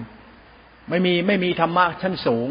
[0.89, 2.49] ไม่มีไม่มีธรรมะชั้นสูง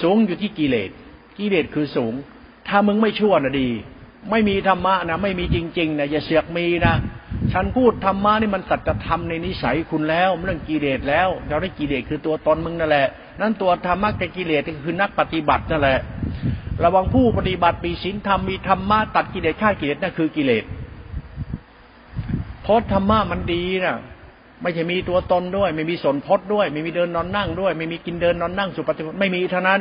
[0.00, 0.90] สูงอยู่ที่กิเลส
[1.38, 2.14] กิเลสคือสูง
[2.68, 3.68] ถ้ามึงไม่ชั่วนะดี
[4.30, 6.94] ไม่มีธรรมะนะไม่มีจริงๆนะอย่าเสือกมีนะ
[7.52, 13.08] ฉันพูดธรรมะนี่มันสัจธรรมในนิสัยคุณแล้วเรื่องกิเลสแล้วเราได้กิเลสคือตัวตนมึงนั่นแหละ
[13.40, 15.98] นั่นตัวธรรมะกับกิเลสคือนักปฏิบัตินั่นแหละ
[16.84, 20.64] ระวังผู้ปฏิบัติปีศีลธรรมมีธรรมะตัดกิเลสฆ่ากิเลสนั่นคือกิเลส
[22.62, 23.96] เพราะธรรมะมันดีนะ
[24.62, 29.80] ไม่ใช่มีตัวตนด้วย ไม่มีสนพจน์ด้วย ไม่มีเดินนอนนั่งด้วย ไม่มีกินเดินนอนนั่งสุปฏิบัติไม่มีเท่านั้น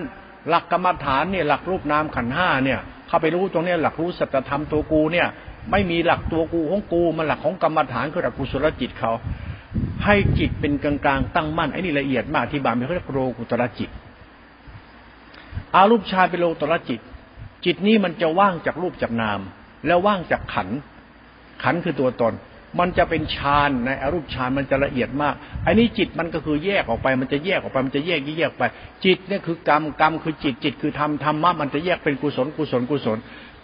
[0.50, 5.28] หลักกรรมฐานเนี่ยหลักรูปนามขันห้าเนี่ย เข้าไปรู้ตรงนี้หลักรู้สัจธรรมตัวกูเนี่ย
[5.72, 9.12] ไม่มีหลักตัวกูของกูมันหลักของกรรมฐานคือหลักกุศลจิตเขา
[10.06, 13.90] ให้จิตเป็นกลางๆตั้งมั่นไอ้นี่ละเอียดมากที่บางเขาเรียกโลกุตรจิต
[15.76, 17.00] อารูปชายเป็นโลกุตรจิต
[17.66, 19.40] จิตนี้มันจะว่างจากรูปจากนาม
[19.86, 20.70] แล้วว่างจากขัน
[21.64, 22.34] ขันคือตัวตน
[22.80, 28.64] มันจะเป็นฌานในอรูปฌานมันจะละเอียดมากไอันนี้จิตมันก็คือแยกออกไป มันจะแยกออกไปมันจะแยกแยกไป
[29.06, 33.18] จิตเนี่ยคือกรรมกรรมคือจิตจิตคือธรรมธรรมะมันจะแยกเป็นกุศลกุศลกุศล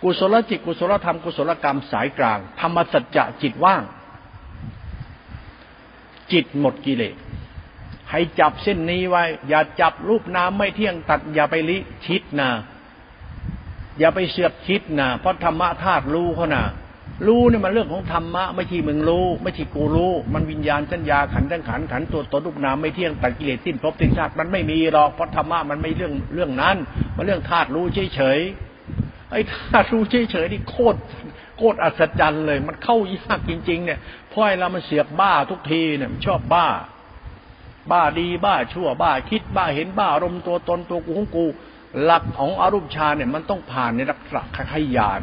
[0.08, 3.84] กุศลจิตกุศลธรรมกุศลกรรมสายกลาง ธรรมสัจจะจิตว่าง
[6.32, 7.16] จิตหมดกิเลส
[8.12, 12.49] ให้จับเส้นนี้ไว้ อย่าจับรูปน้ำไม่เที่ยงตัด อย่าไปลิชิดนะ
[13.99, 16.64] อย่าไปเสือกคิดนะเพราะธรรมะธาตุรู้เขานะ
[17.28, 26.78] รู้เนี่ยมันเรื่องของธรรมะ ไม่ใช่มึงรู้ ไม่ใช่กูรู้ มันวิญญาณสัญญาขันธ์ทั้งขันขันตัวตนรูปนามไม่เที่ยงตัดกิเลสสิ้นภพสิ้นชาติมันไม่มีหรอกเพราะธรรมะมันไม่เรื่องเรื่องนั้น
[27.16, 28.39] มันเรื่องธาตุรู้เฉยเฉย
[29.32, 30.99] ไอ้ธารู้เฉยเฉยนี่โคตร
[31.57, 33.99] โคตรอัศจรรย์เลย มันเข้ายากจริง ๆ เนี่ย
[34.30, 36.67] เพราะไอ้เรามันเสียบบ้าทุกทีเนี่ยมันชอบบ้า
[37.91, 41.45] บ้าดีบ้าชั่วบ้าคิดบ้าเห็นบ้าอารมณ์ตัวตนตัวกูของกู
[42.03, 44.41] หลักของอารมณ์ชาเนี่ยมันต้องผ่านในลักษณะ
[44.73, 45.21] ขยาน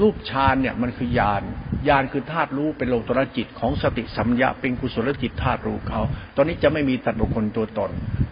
[0.00, 1.42] รูปฌานเนี่ยมันคือญาณ
[1.88, 6.00] ญาณคือธาตุรู้เป็นโลตรจิตของสติสัมยาเป็นกุศลจิตธาตุรู้เขา
[6.36, 7.90] ตอนนี้จะไม่มีตัดบุคคลตัวตน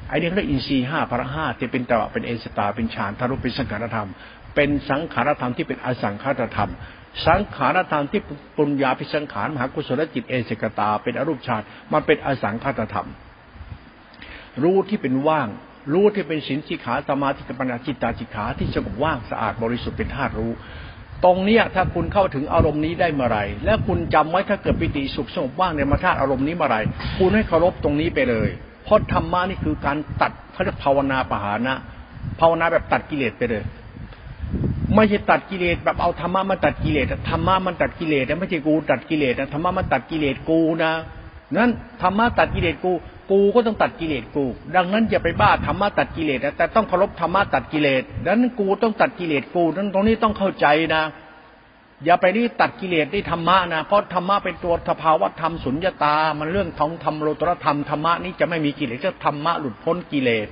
[0.09, 4.09] ไอ้นี่เรียกอินทรีห้าพระห้าที่เป็นตวะเป็นเอสตาเป็นฌานทารุเป็นสังขารธรรม
[4.55, 6.71] เป็นสังขารธรรมที่เป็นอสังขารธรรม
[7.27, 8.21] สังขารธรรมที่
[8.57, 13.09] ปุญญาพิสังขารมหากุศลจิตเอสกตา เป็นอรูปฌานมันเป็นอสังขารธรรม
[14.63, 15.49] รู้ที่เป็นว่าง
[15.93, 20.53] รู้ที่เป็นสินสิขาสมาธิปัญญาจิตตาจิขาที่สงบว่างสะอาดบริสุทธิ์เป็นธาตุรู้
[21.25, 26.77] ตรงเนี้ยถ้าคุณเข้าถึงอารมณ์นี้ได้เมื่อไรและคุณจำไว้ถ้าเกิดปิติสุขสงบว่างในมาธาตุอารมณ์นี้เมื่อไร
[27.19, 28.49] คุณให้เคารพตรงนี้ไปเลย
[28.85, 31.75] เพราะธรรมะนี่คือการตัดเขาเรียกภาวนาปหานะ
[32.41, 33.65] ภาวนาแบบตัดกิเลสไปเลย
[34.95, 40.93] ไม่ใช่ตัดกิเลสแบบเอาธรรมะมาตัดกิเลสธรรมะมันตัดกิเลสนะไม่ใช่กูตัดกิเลสนะธรรมะมันตัดกิเลสกูนะ
[41.57, 41.71] นั้น
[42.03, 42.93] ธรรมะตัดกิเลสกู
[43.31, 44.45] กูก็ต้องตัดกิเลสกู
[44.77, 51.03] ดังนั้นอย่าไปบ้าธรรมะตัดกิเลสนะแต่ต้องเคารพธรรมะตัดกิเลสดังนั้นกูต้องตัดกิเลสกูนั้นตรงนี้ต้องเข้าใจนะ
[52.05, 60.47] อย่าไปนี่ตัดกิเลสที่ธรรมะนะเพราะธรรมะเป็นตัวสภาวะธรรมสุญญตา มันเรื่องทองธรรมโลตรธรรมธรรมะนี้จะไม่มีกิเลสจะธรรมะหลุดพ้นกิเลส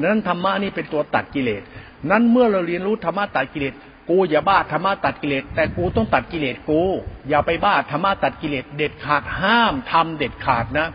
[0.00, 1.62] นั้นธรรมะนี่เป็นตัวตัดกิเลส
[2.10, 3.74] นั้นเมื่อเราเรียนรู้ธรรมะตัดกิเลส
[4.08, 6.80] กูอย่าบ้าธรรมะตัดกิเลสแต่กูต้องตัดกิเลสกู
[7.28, 10.88] อย่าไปบ้าธรรมะตัดกิเลสเด็ดขาดห้ามทำเด็ดขาดนะ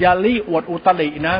[0.00, 1.36] อย่าลี้อวดอุตรินะ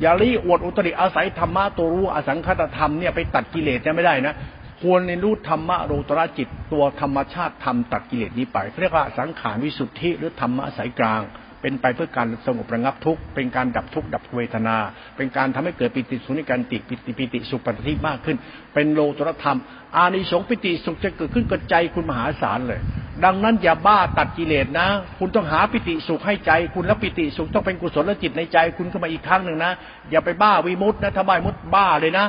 [0.00, 4.34] อย่าลี้อวดอุตริอาศัยธรรมะตัวรู้อสังคตธรรมเนี่ยไปตัดกิเลสเนี่ยไม่ได้นะ
[4.82, 11.22] ควรเรียนรู้ธรรมะโรตระจิตตัวธรรมชาติธรรมตัดกิเลสนี้ไปเรียกว่าสังขารวิสุทธิหรือธรรมะสายกลาง
[11.62, 14.76] เป็นไปเพื่อการสงบระงับทุกข์เป็นการดับทุกข์ดับเวทนา
[15.16, 18.36] เป็นการทำให้เกิดปิติสุนิการติปิติปิติสุปฏิทิมากขึ้น
[18.74, 19.58] เป็นโลตรธรรม
[19.96, 22.80] อานิสงส์ปิติสุขจะเกิดขึ้นกระใจคุณมหาศาลเลย
[23.24, 24.88] ดังนั้นอย่าบ้าตัดกิเลสนะ
[25.18, 29.72] คุณต้องหาปิติสุขให้ใจ คุณแล้วปิติสุขต้องเป็นกุศลจิตในใจ คุณเข้ามาอีกครั้งหนึ่งนะ
[30.10, 32.26] อย่าไปบ้าวิมุตนะถ้าบ้ามุตบ้าเลยนะ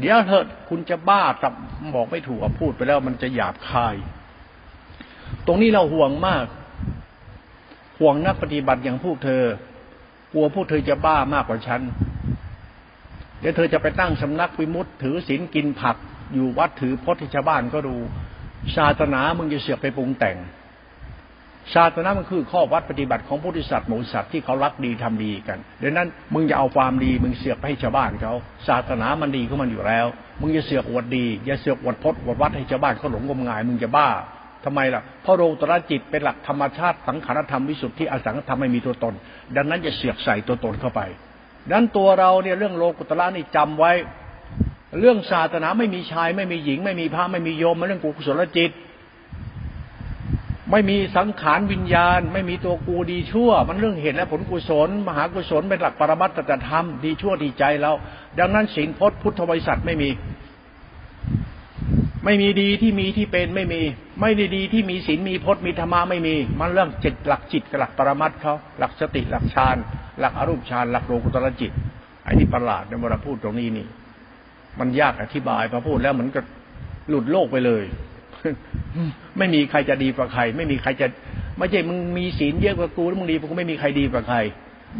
[0.00, 1.52] เดี๋ยวเถิดคุณจะบ้ากับ
[1.94, 3.96] บอกไม่ถูกพูดไปแล้วมันจะหยาบคาย
[5.46, 6.44] ตรงนี้เราห่วงมาก
[7.98, 9.42] ห่วงนักปฏิบัติอย่างพวกเธอ
[10.32, 11.80] กลัวพวกเธอจะบ้ามากกว่าฉัน
[13.40, 15.96] เดี๋ยวเธอจะไปตั้งสำนักวิมุตถือศีลกินผัก
[16.34, 17.94] อยู่วัดถือพจน์ที่ชาวบ้านก็ดู
[18.76, 20.36] ศาสนามึงจะเสือกไปปรุงแต่ง
[21.74, 28.32] ศาสนามันคือข้อวัดปฏิบัติของพุทธิสัตว์หมูสัตว์ที่เขารักดีทำดีกันดังนั้นมึงอย่าเอาความดีมึงเสือกให้ชาวบ้านเขา
[28.68, 30.06] ศาสนามันดีของมันอยู่แล้ว
[30.40, 34.08] มึงอย่าเสือกอวดดีอย่าเสือกอวดพจน์อวดวัดให้ชาวบ้านเขาหลงงมงาย มึงจะบ้า
[34.64, 39.14] ทำไมล่ะเพราะโลตระจิตเป็นหลักธรรมชาติสังขารธรรมวิสุทธิอสังขธรรมไม่มีตัวตน
[39.56, 41.00] ดังนั้นอย่าเสือกใส่ตัวตนเข้าไป
[41.66, 43.92] ดังนั้นตัวเราเนี่ยเรื่องโลกุตระนี่จำไว้
[45.00, 48.70] เรื่องศาสนาไม่มีชาย ไม่มีหญิง ไม่มีพระไม่มีโยมมันเรื่องกุศลจิต
[50.70, 56.38] ไม่มีสังขารวิญญาณ ไม่มีตัวกูดีชั่ว มันเรื่องเหตุและผลกุศล มหากุศลเป็นหลักปรมัตถ
[56.68, 57.92] ธรรมดีชั่วดีใจเรา
[58.38, 60.10] ดังนั้นศีลพจน์พุทธบริษัทไม่มี
[62.24, 63.80] ไม่มีดีที่มีที่เป็นไม่มี
[64.20, 69.76] ไม่ได้ดีที่มีศีลมีพจน์มีธรรมะไม่มี มันเรื่องจิตหลักจิตกับหลักปรมัตเขาหลักสติหลักฌาน
[70.20, 71.72] หลักอรูปฌานหลักโลกุตรจิต
[72.24, 73.86] ไอ้นี่ประหลาดในเวลาพูดตรงนี้นี่
[74.80, 76.44] มันยากอธิบายพอพูดแล้วเหมือนกับ
[77.08, 77.82] หลุดโลกไปเลย
[79.38, 81.06] ไม่มีใครจะดีกว่าใคร ไม่มีใครจะ
[81.58, 84.38] ไม่ใช่มึงมีศีลเยอะกว่ากูแล้วมึงดีกว่ากูไม่มีใครดีกว่าใคร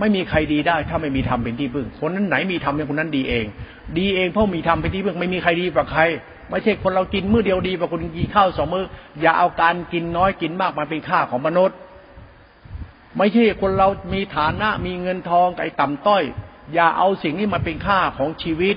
[0.01, 3.45] ไม่มีใครดีได้ ถ้าไม่มีธรรมเป็นที่พึ่ง คนนั้นไหนมีธรรมเป็นคนนั้นดีเอง
[3.99, 6.03] ดีเองเพราะมีธรรมเป็นที่พึ่ง ไม่มีใครดีกว่าใคร
[6.51, 8.85] ไม่ใช่คนเรากินมื้อเดียวดีกว่าคนกินข้าวสองมื้อ
[9.21, 11.77] อย่าเอาการกินน้อยกินมากมาเป็นค่าของมนุษย์
[13.17, 16.23] ไม่ใช่คนเรามีฐานะมีเงินทองไอ้ต่ำต้อย
[16.75, 18.77] อย่าเอาสิ่งนี้มาเป็นค่าของชีวิต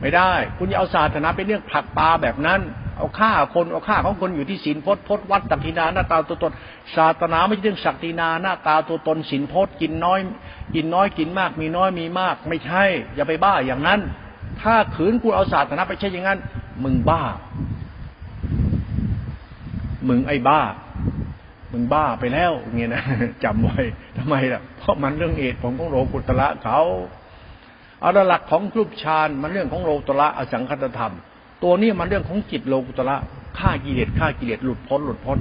[0.00, 2.60] ไม่ได้ คุณอย่าเอาศาสนาเป็นเรื่องผลักปลาแบบนั้น
[2.98, 6.52] เอาค่าคนเอาค่าของคนอยู่ที่ศีลพจน์พจน์วัดตักทินาหน้าตาตัวตน
[6.96, 10.18] ศาสนาไม่ใช่เรื่องศักดินาหน้าตาตัวตนศีลพจน์กินน้อย
[10.74, 12.84] กินน้อยกินมาก มีน้อยมีมาก ไม่ใช่
[13.14, 14.00] อย่าไปบ้าอย่างนั้น
[14.62, 16.38] ถ้าขืนคุณเอาศาสนาไปใช่อย่างนั้น
[16.84, 17.22] มึงบ้า
[20.08, 20.60] มึงไอ้บ้า
[21.72, 23.02] มึงบ้าไปแล้วเงี้ยนะ
[23.44, 23.80] จำไว้
[24.16, 26.80] ทำไมล่ะ เพราะมันเรื่องเอตของของโลกุตระเขา
[28.04, 31.14] เอาหลักของรูปฌานมันเรื่องของโลกุตระอสังคตธรรม
[31.62, 33.16] ตัวนี้มันเรื่องของจิตโลกุตระ
[33.58, 35.38] ฆ่ากิเลสฆ่ากิเลสหลุดพ้นหลุดพ้น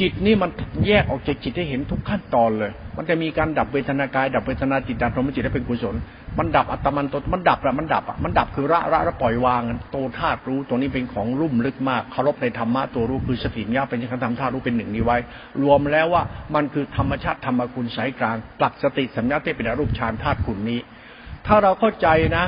[0.00, 0.50] จิตนี่มัน
[0.86, 5.94] แยกออกจากจิตให้เห็นทุกขั้นตอนเลย มันจะมีการดับเวทนากาย ดับเวทนาจิตดับพรหมจิตให้เป็นกุศล
[6.38, 15.18] มันดับอัตมันตมันดับอะมันดับอะมันดับคือระระระปล่อยวางโตธาตุรู้ตัวนี้เป็นของรุ่มลึกมากเคารพในธรรมะตัวรู้คือสติญาเป็นคำธรรมธาตุรู้เป็นหนึ่งนี้ไว้
[15.62, 16.22] รวมแล้วว่า
[16.54, 20.80] มันคือธรรมชาติธรรมคุณสายกลางปลักสติสัญญาเทเป็นรูปฌานธาตุคุณนี้
[21.46, 22.44] ถ้าเราเข้าใจนะ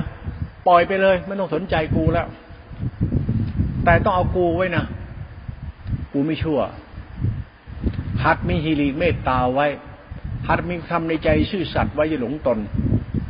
[0.66, 2.26] ปล่อยไปเลยไม่ต้องสนใจกูแล้ว
[3.84, 4.84] แต่ต้องเอากูไว้นะ
[6.12, 6.60] กูไม่ชั่ว
[8.24, 9.66] หัดมีฮิริเมตตาไว้
[10.48, 12.58] หัดมีคำในใจซื่อสัตย์ไว้อย่าหลงตน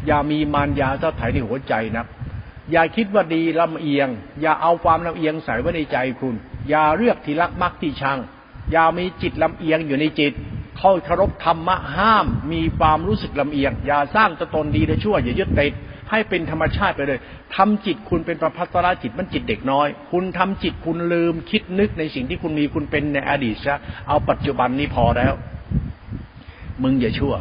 [0.07, 2.05] อย่ามีมารยาเท่าไถ่ในหัวใจนะ
[2.73, 4.09] อย่าคิดว่าดีลำเอียง
[4.41, 6.35] อย่าเอาความลำเอียงใส่ไว้ในใจคุณ
[6.69, 8.19] อย่าเลือกที่รักมักที่ชัง
[8.73, 10.33] อย่ามีจิตลำเอียงอยู่ในจิต
[10.85, 15.72] เข้าเคารพธรรมะห้าม มีความรู้สึกลำเอียง อย่าสร้างตตนดีและชั่ว อย่ายึดติด
[16.11, 17.20] ให้เป็นธรรมชาติไปเลย
[17.57, 23.76] ทำจิตคุณเป็นประพัตราจิตมันจิตเด็กน้อย คุณทำจิตคุณลืมคิดนึกในสิ่งที่คุณมีคุณเป็นในอดีตซะ
[24.09, 25.33] เอาปัจจุบันนี้พอแล้ว
[26.83, 27.35] มึงอย่าชั่ว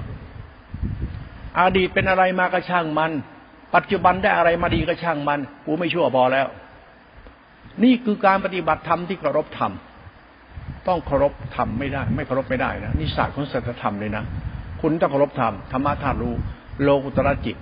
[1.59, 3.11] อดีตเป็นอะไรมากระช่างมัน
[3.75, 6.47] ปัจจุบันได้อะไรมาดีก็ช่างมัน กูไม่ชั่วพอแล้ว
[7.83, 9.73] นี่คือการปฏิบัติธรรมที่เคารพธรรม
[10.87, 14.23] ต้องเคารพธรรมไม่ได้ ไม่เคารพไม่ได้นะนี่ศาสตร์ของศัจธรรมเลยนะ
[14.81, 16.33] คุณต้องเคารพธรรมธรรมะธาตุรู้
[16.83, 17.57] โลกุตระจิต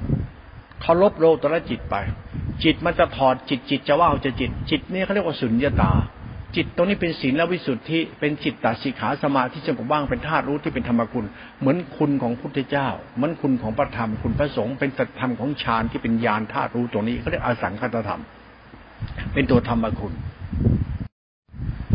[0.82, 1.96] เคารพโลตระจิตไป
[2.64, 5.92] จิตมันจะถอดจิตจิตจะว่าจะจิต จิตนี่เขาเรียกว่าสุญญตา
[6.56, 11.26] จิตตรงนี้เป็นศีลและวิสุทธิ เป็นจิตตสิขาสมาธิสงบว่างเป็นธาตุรู้ที่เป็นธรรมคุณ
[11.60, 18.22] เหมือนคุณของพุทธเจ้า เหมือนคุณของพระธรรมคุณพระสงฆ์เป็นสัตธรรมของฌานที่เป็นญาณธาตุรู้ตรงนี้เขาเรียกอสังคตธรรม
[19.34, 20.14] เป็นตัวธรรมคุณ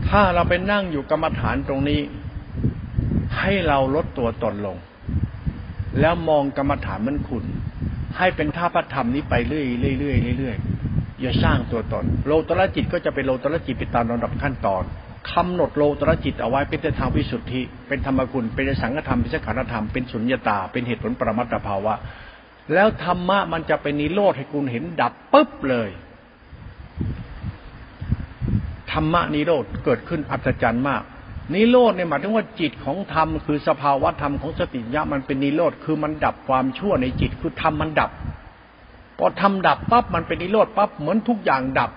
[0.09, 2.01] ถ้าเราไปนั่งอยู่กรรมฐานตรงนี้
[3.39, 4.77] ให้เราลดตัวตนลง
[6.01, 7.45] แล้วมองกรรมฐานมันคุณ
[8.19, 14.83] ให้เป็นท่าพระธรรมนี้ไปเรื่อยๆเรื่อยๆเรื่อยๆอย่าสร้างตัวตน โลตระจิตก็จะเป็นโลตระจิตไปตามลำดับขั้นตอน
[15.31, 21.95] กำหนดโลตระจิตเอาไว้เป็นทางวิสุทธิ เป็นธรรมคุณเป็นสังฆธรรม เป็นสังขารธรรม เป็นสุญญตา เป็นเหตุผลปรมัตถภาวะ
[22.75, 25.91] แล้วธรรมะมันจะเป็นนิโรธให้คุณเห็นดับปุ๊บเลย
[28.95, 31.03] ธรรมะนิโรธเกิดขึ้นอัศจรรย์มาก
[31.55, 38.11] นิโรธเนี่ยหมายถึงว่าจิตของธรรมคือสภาวะธรรมของสติญะมันเป็นนิโรธคือมันดับความชั่วในจิตคือธรรมมันดับ
[39.19, 41.91] พอทำดับปั๊บมันเป็นนิโรธปั๊บเหมือนทุกอย่างดับ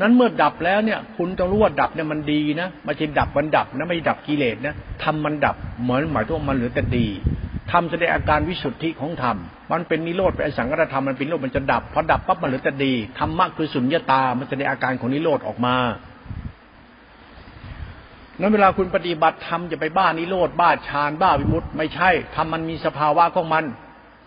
[0.00, 4.74] นั้นเมื่อดับแล้วเนี่ย คุณต้องรู้ว่าดับเนี่ยมันดีนะไม่ใช่ดับมันดับนะไม่ดับกิเลสนะ
[5.04, 7.06] ทำมันดับเหมือนหมายถึงมันเหลือแต่ดี
[7.72, 9.36] ทำแสดงอาการวิสุทธิของธรรม
[9.72, 15.76] มันเป็นนิโรธเป็นสังกัตธรรมมันเป็นนิโรธมันจะดับพอดับปั๊บมันเหลือแต่ดีธรรมะคือสุญญตา มันแสดงอาการของนิโรธออกมา
[18.40, 23.64] นั้นเวลาคุณปฏิบัติธรรมจะไปบ้านิโรธบ้าฌานบ้าวิมุตต์ไม่ใช่ธรรมมันมีสภาวะของมัน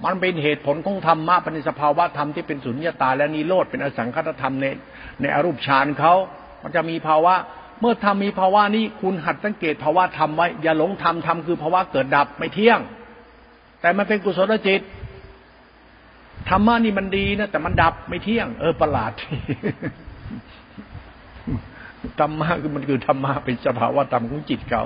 [0.04, 4.66] มันเป็นเหตุผลของธรรมะเป็นสภาวะธรรมที่เป็นสุญญตาและนิโรธเป็นอสังคตธรรมใน
[5.22, 6.14] ในอรูปฌานเขา
[6.64, 7.36] มันจะมีภาวะ
[7.80, 12.80] เมื่อทำมีภาวะนี้คุณหัดสังเกตภาวะธรรมไว้อย่าหลงธรรมธรรมคือภาวะเกิดดับไม่เที่ยง
[13.82, 14.82] แต่มันเป็นกุศลจิต
[16.50, 19.12] ธรรมะนี่มันดีนะแต่มันดับไม่เที่ยง เออประหลาด
[22.20, 24.84] ธรรมะคือมันคือธรรมะเป็นสภาวะธรรมของจิตเขา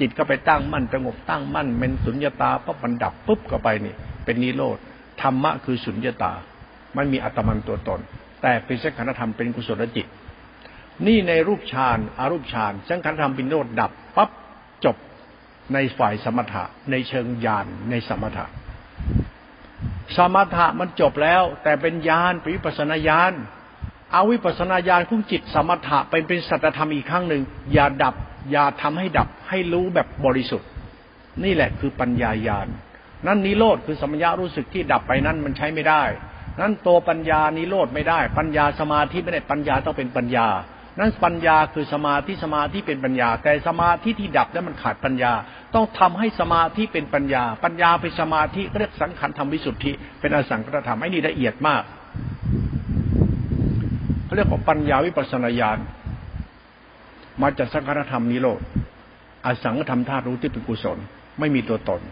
[0.00, 3.94] จิตก็ไปตั้งมั่นสงบตั้งมั่นเป็นสุญญตาปั๊บมันดับปุ๊บก็ไปนี่
[4.24, 4.78] เป็นนิโรธ
[5.22, 6.32] ธรรมะคือสุญญตา
[6.94, 8.00] ไม่มีอัตมันตัวตน
[8.42, 10.06] แต่เป็นสังขารธรรมเป็นกุศลจิต
[11.06, 14.30] นี่ในรูปฌานอารูปฌานสังขารธรรมเป็นนิโรธดับปั๊บ
[14.84, 14.96] จบ
[15.72, 18.46] ในฝ่ายสมถะในเชิงญาณในสมถะ
[20.16, 23.32] สมถะมันจบแล้ว แต่เป็นญาณปิปัสนาญาณ
[24.12, 27.42] เอาวิปัสนาญาณของจิตสมถะไปเป็นสัจธรรมอีกครั้งหนึ่ง
[27.72, 28.14] อย่าดับ
[28.50, 30.68] อย่าทำให้ดับให้รู้แบบบริสุทธิ์
[31.44, 32.68] นี่แหละคือปัญญาญาณ
[33.26, 36.02] นั่นนิโรธคือสมญารู้สึกที่ดับไปนั้นมันใช้ไม่ได้
[36.60, 40.46] นั้นตัวปัญญานิโรธไม่ได้ ปัญญาสมาธิไม่ได้ปัญญาต้องเป็นปัญญา
[40.98, 45.32] นั้นปัญญาคือสมาธิสมาธิเป็นปัญญา แต่สมาธิที่ดับนั้นมันขาดปัญญา
[45.74, 51.82] ต้องทำให้สมาธิเป็นปัญญา ปัญญาเป็นสมาธิเรียกสังขารธรรมวิสุทธิ เป็นอสังขตธรรมไอ้นี่ละเอียดมาก
[54.36, 55.78] เรียกว่าปัญญาวิปัสนาญาณ
[57.42, 58.60] มาจากสังขารธรรมนิโรธ
[59.46, 60.98] อสังขธรรมธาตุรู้ที่เป็นกุศล
[61.38, 62.02] ไม่มีตัวตน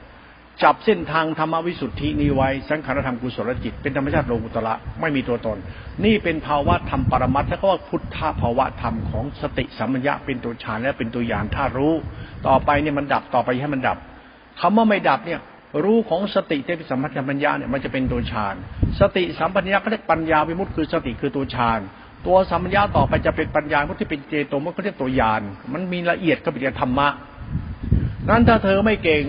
[0.62, 5.58] จับเส้นทางธรรมวิสุทธินี้ไว้สังขารธรรมกุศลจิต เป็นธรรมชาติโลกุตระไม่มีตัวตน
[6.04, 11.94] นี่เป็นภาวะธรรมปรมัตถ์แล้วก็ว่าพุทธภาวะธรรมของสติสัมปญญะเป็นตัวฌานและเป็นตัวญาณธาตุรู้
[12.46, 13.98] ต่อไปเนี่ยมันดับต่อไปให้มันดับ
[14.60, 15.40] คำว่าไม่ดับเนี่ย
[15.84, 16.98] รู้ของสติที่เป็นสัม
[17.30, 18.54] ปัญญาเนี่ยมันจะเป็นตัวฌาน
[19.00, 21.80] สติสัมปัญญาก็เรียกปัญญาวิมุตติคือสติคือตัวฌาน
[22.26, 25.42] ตัวสัมปัญญาต่อไปจะเป็นปัญญาพุทที่เป็นเจโตมันก็เรียกตัวยาน
[25.72, 27.08] มันมีละเอียดก็เป็นธรรมะ
[28.28, 29.22] นั้นถ้าเธอไม่เก่ง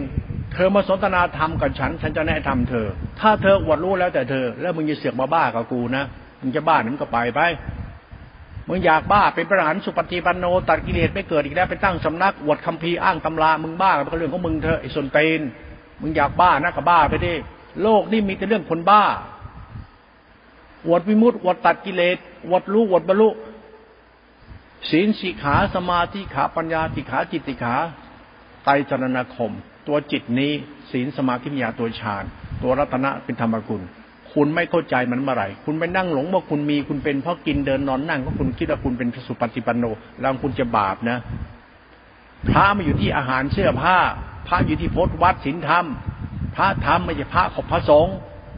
[0.53, 2.87] เธอมาสนทนาธรรมกับฉัน ฉันจะแนะนำเธอ
[3.19, 6.03] ถ้าเธออวดรู้แล้วแต่เธอ แล้วมึงจะเสือกมาบ้ากับกูนะ
[6.41, 7.41] มึงจะบ้ามึงก็ไปไป
[8.67, 15.41] มึงอยากบ้าเป็นพระหันสุปฏิปันโนตัดกิเลสไม่เกิดอีกแล้วไปตั้งสำนักอวดคัมภีร์อ้างตำรามึงบ้าเป็นเรื่องของมึงเธอไอ้ส่วนเตน
[16.01, 17.33] มึงอยากบ้านะก็บ้าไปดิ
[17.83, 19.03] โลกนี่มีแต่เรื่องคนบ้า
[20.87, 22.17] อวดวิมุตติอวดตัดกิเลส
[22.47, 23.29] อวดรู้อวดบรรลุ
[24.89, 27.75] ศีลสิขาสมาธิขาปัญญาติขาจิตติขา
[28.65, 29.51] ไตรจรณคม
[29.87, 30.51] ตัวจิตนี้
[30.91, 32.23] ศีลสมาธิปัญญาตัวฌาน
[32.63, 33.81] ตัวรัตนะเป็นธรรมกุล
[34.33, 39.85] คุณไม่เข้าใจมันเมื่อไหร่ คุณไปนั่งหลงว่าคุณมีคุณเป็นเพราะกินเดินนอนนั่งเพราะคุณคิดว่าคุณเป็นสุปฏิปันโน
[40.19, 41.17] แล้วคุณจะบาปนะ
[42.49, 43.97] พระมาอยู่ที่อาหารเสื้อผ้า
[44.47, 45.85] พระอยู่ที่พจนวัดศีลธรรม
[46.55, 48.15] พระธรรมไม่ใช่พระขบพระสงฆ์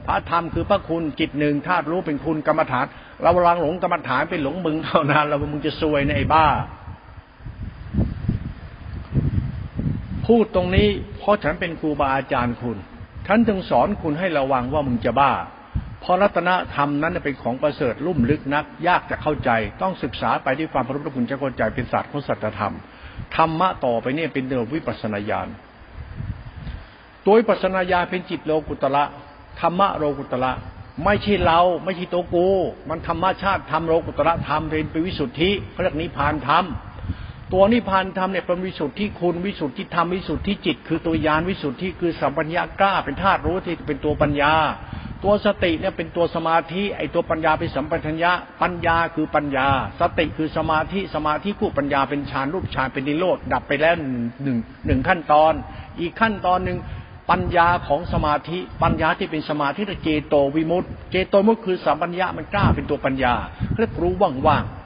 [0.07, 2.85] พระธรรมคือพระคุณจิตหนึ่งธาตุรู้เป็นคุณกรรมฐาน
[3.21, 6.47] เราลังหลงกรรมฐานเป็นหลงมึงเท่านั้นเรามึงจะซวยในไอ้บ้า
[10.25, 10.87] พูดตรงนี้
[11.17, 12.77] เพราะฉันเป็นครูบาอาจารย์คุณ
[13.27, 15.31] ฉันจึงสอนคุณให้ระวังว่ามึงจะบ้า
[16.01, 19.49] เพราะรัตนธรรมนั้นเป็นของประเสริฐลุ่มลึกนัก ยากจะเข้าใจ
[19.81, 22.75] ต้องศึกษาไปที่ความพระพุทธคุณจะเข้าใจเป็นศาสตร์ของสัจธรรม
[23.35, 25.47] ธรรมะต่อไปเนี่ยเป็นเดิมวิปัสนาญาณ
[27.25, 29.03] ตัววิปัสนาญาณเป็นจิตโลกุตระ
[29.59, 30.51] ธรรมะโลกุตระ
[31.05, 32.47] ไม่ใช่เรา ไม่ใช่ตัวกู
[32.89, 36.65] มันธรรมชาติธรรมโลกุตระธรรมเป็นปวิสุทธิเขาเรียกนิพพานธรรม
[37.53, 44.53] ตัวนิพพานธรรมเนี่ยเป็นวิสุทธิคุณวิสุทธิธรรมวิสุทธิจิต คือตัวยานวิสุทธิคือสัมปัญญากล้าเป็นธาตุรู้ที่เป็นตัวปัญญา
[45.23, 48.31] ตัวสติเนี่ยเป็นตัวสมาธิไอตัวปัญญาเป็นสัมปัญญา
[48.61, 49.67] ปัญญาคือปัญญา
[49.99, 54.03] สติคือสมาธิสมาธิคู่ปัญญาเป็นฌานรูปฌานเป็นนิโรธดับไปแล้วห
[54.45, 55.53] นึ่งหนึ่งขั้นตอน
[55.99, 56.77] อีกขั้นตอนหนึ่ง
[57.31, 63.33] ปัญญาของสมาธิ ปัญญาที่เป็นสมาธิเจโตวิมุตต์เจโตวิมุตต์คือสัมปัญญามันกล้าเป็นตัวปัญญา
[63.77, 64.13] เรียกรู้
[64.47, 64.83] ว่างๆ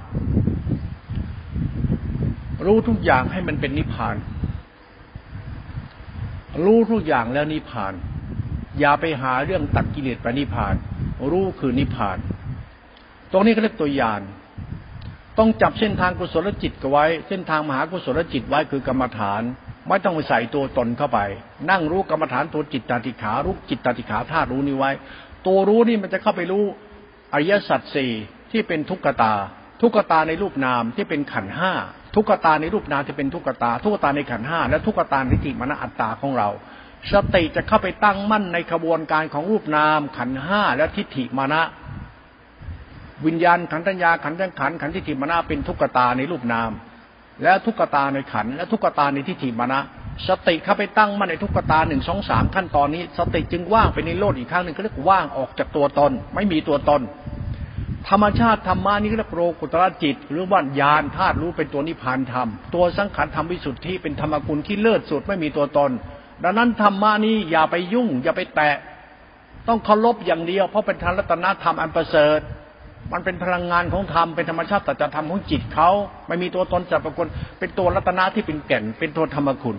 [2.66, 4.16] รู้ทุกอย่างให้มันเป็นนิพพาน
[6.64, 7.94] รู้ทุกอย่างแล้วนิพพาน
[8.80, 10.76] อย่าไปหาเรื่องตัดกิเลสไปนิพพาน
[11.32, 12.18] รู้คือนิพพาน
[13.32, 14.22] ตรงนี้เขาเรียกตัวยาน
[15.38, 19.42] ต้องจับเส้นทางกุศลจิตกไว้ เส้นทางมหากุศลจิตไว้คือกรรมฐาน
[19.88, 21.20] ไม่ต้องไปใส่ตัวตนเข้าไป
[21.70, 24.92] นั่งรู้กรรมฐานตัวจิตตาติขารู้จิตตาติขาธาตุรู้นี้ไว้
[25.48, 26.64] ตัวรู้นี่มันจะเข้าไปรู้
[27.34, 28.12] อริยสัจสี่
[28.52, 29.34] ที่เป็นทุกขตา
[29.82, 31.72] ทุกขตาในรูปนามที่เป็นขันห้า
[32.16, 36.50] ทุกขตาในรูปนามที่เป็นทุกขตา ทุกขตาในขันห้าและทุกขตาในทิฏฐิมณอัตตาของเรา
[37.14, 41.62] สติจะเข้าไปตั้งมั่นในขบวนการของรูปนาม ขันห้าและทิฏฐิมณะ
[43.26, 46.72] วิญญาณขันธัญญาขันธังขันขันทิฏฐิมณะเป็นทุกขตาในรูปนาม
[47.44, 49.82] และทุกตาในขัน และทุกตาในทิฏฐิมานะ
[50.28, 57.02] สติเข้าไปตั้งมั่นในทุกตาหนึ่งสองสามขั้นตอนนี้ สติจึงว่างไปในโลดอีกครั้งหนึ่งก็เรียกว่างออกจากตัวตน ไม่มีตัวตน
[58.10, 65.92] ธรรมชาติธรรมานี้เรียกโรกุตระจิต หรือว่ายานธาตุรู้เป็นตัวนิพพานธรรม ตัวสังขารธรรมวิสุทธิเป็นธรรมกุลที่เลิศสุดไม่มีตัวตน
[66.44, 68.76] ดังนั้นธรรมานี้อย่าไปยุ่ง อย่าไปแตะ
[69.68, 72.40] ต้องเคารพอย่างเดียวเพราะเป็นธรรมรัตนธรรมอันประเสริฐ
[73.14, 75.90] มันเป็นพลังงานของธรรมเป็นธรรมชาติตัจธรรมของจิตเขา
[76.28, 77.28] ไม่มีตัวตนจับประกล
[77.60, 79.78] เป็นตัวรัตนะที่เป็นแก่น เป็นตัวธรรมคุณ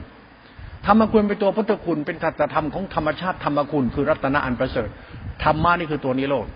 [0.87, 4.89] ธรรมคุณเป็นตัวพุทธคุณเป็นตัจธรรมของธรรมชาติธรรมคุณคือรัตนะอันประเสริฐ
[5.45, 6.49] ธรรมะนี่คือตัวนิโรธ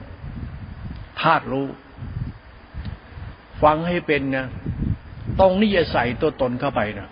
[1.20, 1.66] ธาตุรู้
[3.62, 4.46] ฟังให้เป็นนะ
[5.40, 7.08] ตรงนี้อย่าใส่ตัวตนเข้าไปนะ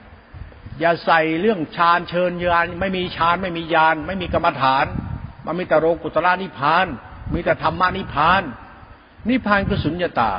[0.81, 4.87] อย่าใส่เรื่องฌานเชิญยานไม่มีฌานไม่มียานไม่มีกรรมฐาน
[5.47, 6.87] มันมีแต่โรกุตระนิพาน
[7.35, 8.43] มีแต่ธรรมะนิพาน
[9.29, 10.33] นิพพานคือสุญญตา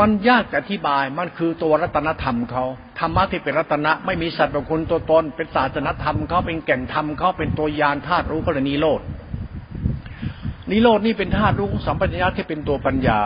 [0.00, 2.64] มันยากอธิบาย มันคือตัวรัตนธรรมเขา
[2.98, 9.00] ธรรมะที่เป็นรัตนะไม่มีสัตว์บุคคลตัวตน เป็นศาสนธรรมเขาเป็นแก่นธรรมเขาเป็นตัวยานธาตุรู้เขาเลยนิโรด
[10.70, 13.20] นิโรดนี่เป็นธาตุรู้สัมปัญญาที่เป็นตัวปัญญา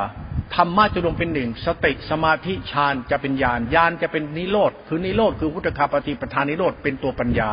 [0.57, 7.51] ธรรมะจะรวมเป็นหนึ่งสติสมาธิฌานจะเป็นญาณญาณจะเป็นนิโรธคือนิโรธคือพุทธคาปฏิปทานนิโรธเป็นตัวปัญญา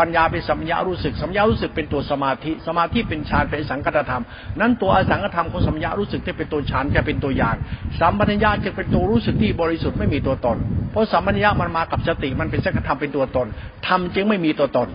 [0.00, 4.22] ปัญญาเป็นสัมยารู้สึกสัมยารู้สึกเป็นตัวสมาธิ สมาธิเป็นฌานเป็นสังคตธรรม
[4.60, 7.56] นั้นตัวอสังคธรรมของสัมยารู้สึกที่เป็นตัวฌานจะเป็นตัวญาณ
[8.00, 10.58] สัมปัญญาจะเป็นตัวรู้สึกที่บริสุทธิ์ไม่มีตัวตน
[10.90, 13.46] เพราะสัมปัญญามันมากับสติมันเป็นสังคธรรมเป็นตัวตน
[13.86, 14.90] ธรรมจึงไม่มีตัวตน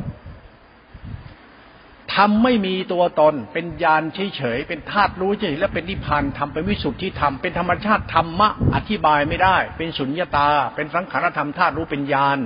[2.15, 12.39] ธรรมไม่มีตัวตน เป็นญาณเฉยๆ เป็นธาตุรู้เฉยและเป็นนิพพานธรรมเป็นวิสุทธิธรรม เป็นธรรมชาติธรรมะอธิบายไม่ได้ เป็นสุญญตา เป็นสังขารธรรมธาตุรู้เป็นญาณ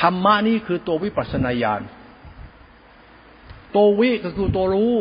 [0.00, 1.82] ธรรมะนี่คือตัววิปัสสนาญาณ
[3.76, 4.94] ตัววิก็คือตัวรู้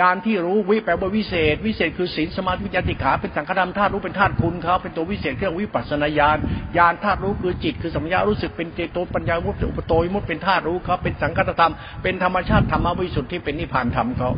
[0.00, 6.38] ญาณที่รู้วิแปลว่าวิเศษ วิเศษคือศีลสมาธิญาติขาเป็นสังขารรมธาตุรู้เป็นธาตุคุณเขาเป็นตัววิเศษเรื่องวิปัสสนาญาณ
[6.78, 11.72] ญาณธาตุรู้คือจิตคือสัมยารู้สึกเป็นเจโตปัญญาวุฒิอุปโตยมุตเป็นธาตุรู้เขาเป็นสังขารธรรม
[12.02, 14.30] เป็นธรรมชาติธรรมวิสุทธิเป็นนิพพานธรรมเขา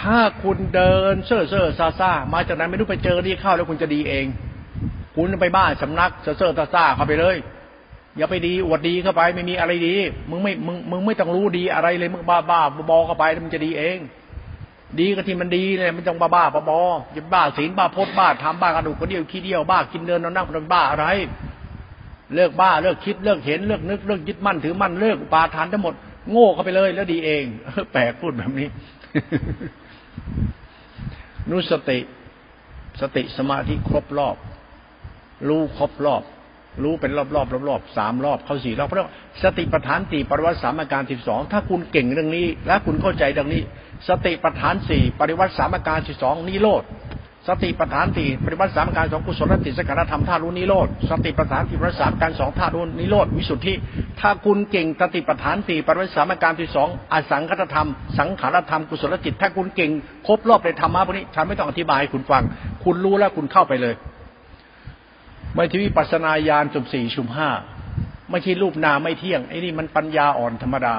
[0.00, 4.26] ถ้าคุณเดินเซ่อเซ่อซาซามาจากนั้นไม่รู้ไปเจอดีเข้าแล้วคุณจะดีเอง
[5.14, 7.36] คุณไปบ้านสำนักเซ่อเซ่อซาซาเข้าไปเลย
[8.16, 9.94] อย่าไปดีอวดดีเข้าไป ไม่มีอะไรดี
[10.30, 12.60] มึงไม่มึงมึงไม่ต้องรู้ดีอะไรเลยมึงบ้าบ้า
[12.90, 13.98] บอเข้าไปมันจะดีเอง
[15.00, 16.80] ดีก็ที่มันดีเลยมันต้องบ้าบ้าบอ
[17.12, 21.06] อย่าบ้าศีลบ้าพจน์บ้าทำบ้ากระดูกกระเดี่ยวขี้เดียวบ้ากินเดินนอนนั่งเป็นบ้าอะไร
[22.34, 25.94] เลิกบ้าเลิกคิดเลิกเห็นเลิกนึกเลิกยึดมั่นถือมั่นเลิกปาทานทั้งหมด
[26.30, 27.44] โง่เข้าไปเลยแล้วดีเอง
[27.92, 28.68] แปลกพูดแบบนี้
[31.50, 31.98] นุสติ
[33.00, 34.36] สติสมาธิครบรอบ
[35.48, 36.22] รู้ครบรอบ
[36.82, 39.12] รู้เป็นรอบๆรอบๆสามรอบเข้าสี่รอบเพราะ
[39.42, 43.62] สติปัฏฐานสี่ปริวัติสามอาการสิบสองถ้าคุณเก่งเรื่องนี้ และคุณเข้าใจดังนี้
[44.08, 46.84] สติปัฏฐานสี่ปริวัติสามอาการสิบสองนิโรธ
[47.48, 53.74] สติปัฏฐานสี่ปริวัติสามอาการสองกุศลติสกัดธรรมธาตุนิโรธสติปัฏฐานสี่ปริวัติสามการสองธาตุนิโรธวิสุทธิ
[54.20, 57.88] ถ้าคุณเก่งสติปัฏฐานสี่ปริวัติสามอาการที่สองอสังคตธรรม
[58.18, 59.90] สังขารธรรมกุศลจิต ถ้าคุณเก่ง
[60.26, 62.42] ครบรอบในธรรมะพวกนี้ ฉันไม่ต้องอธิบายให้คุณฟัง
[62.84, 63.94] คุณรู้แล้วคุณเข้าไปเลย
[65.54, 67.50] ไม่ที่วิปัสนาญาณจุมสี่ชุมห้า
[68.30, 70.96] ไม่ใช่รูปนาไม่เที่ยงไอ้นี่มันปัญญาอ่อนธรรมดา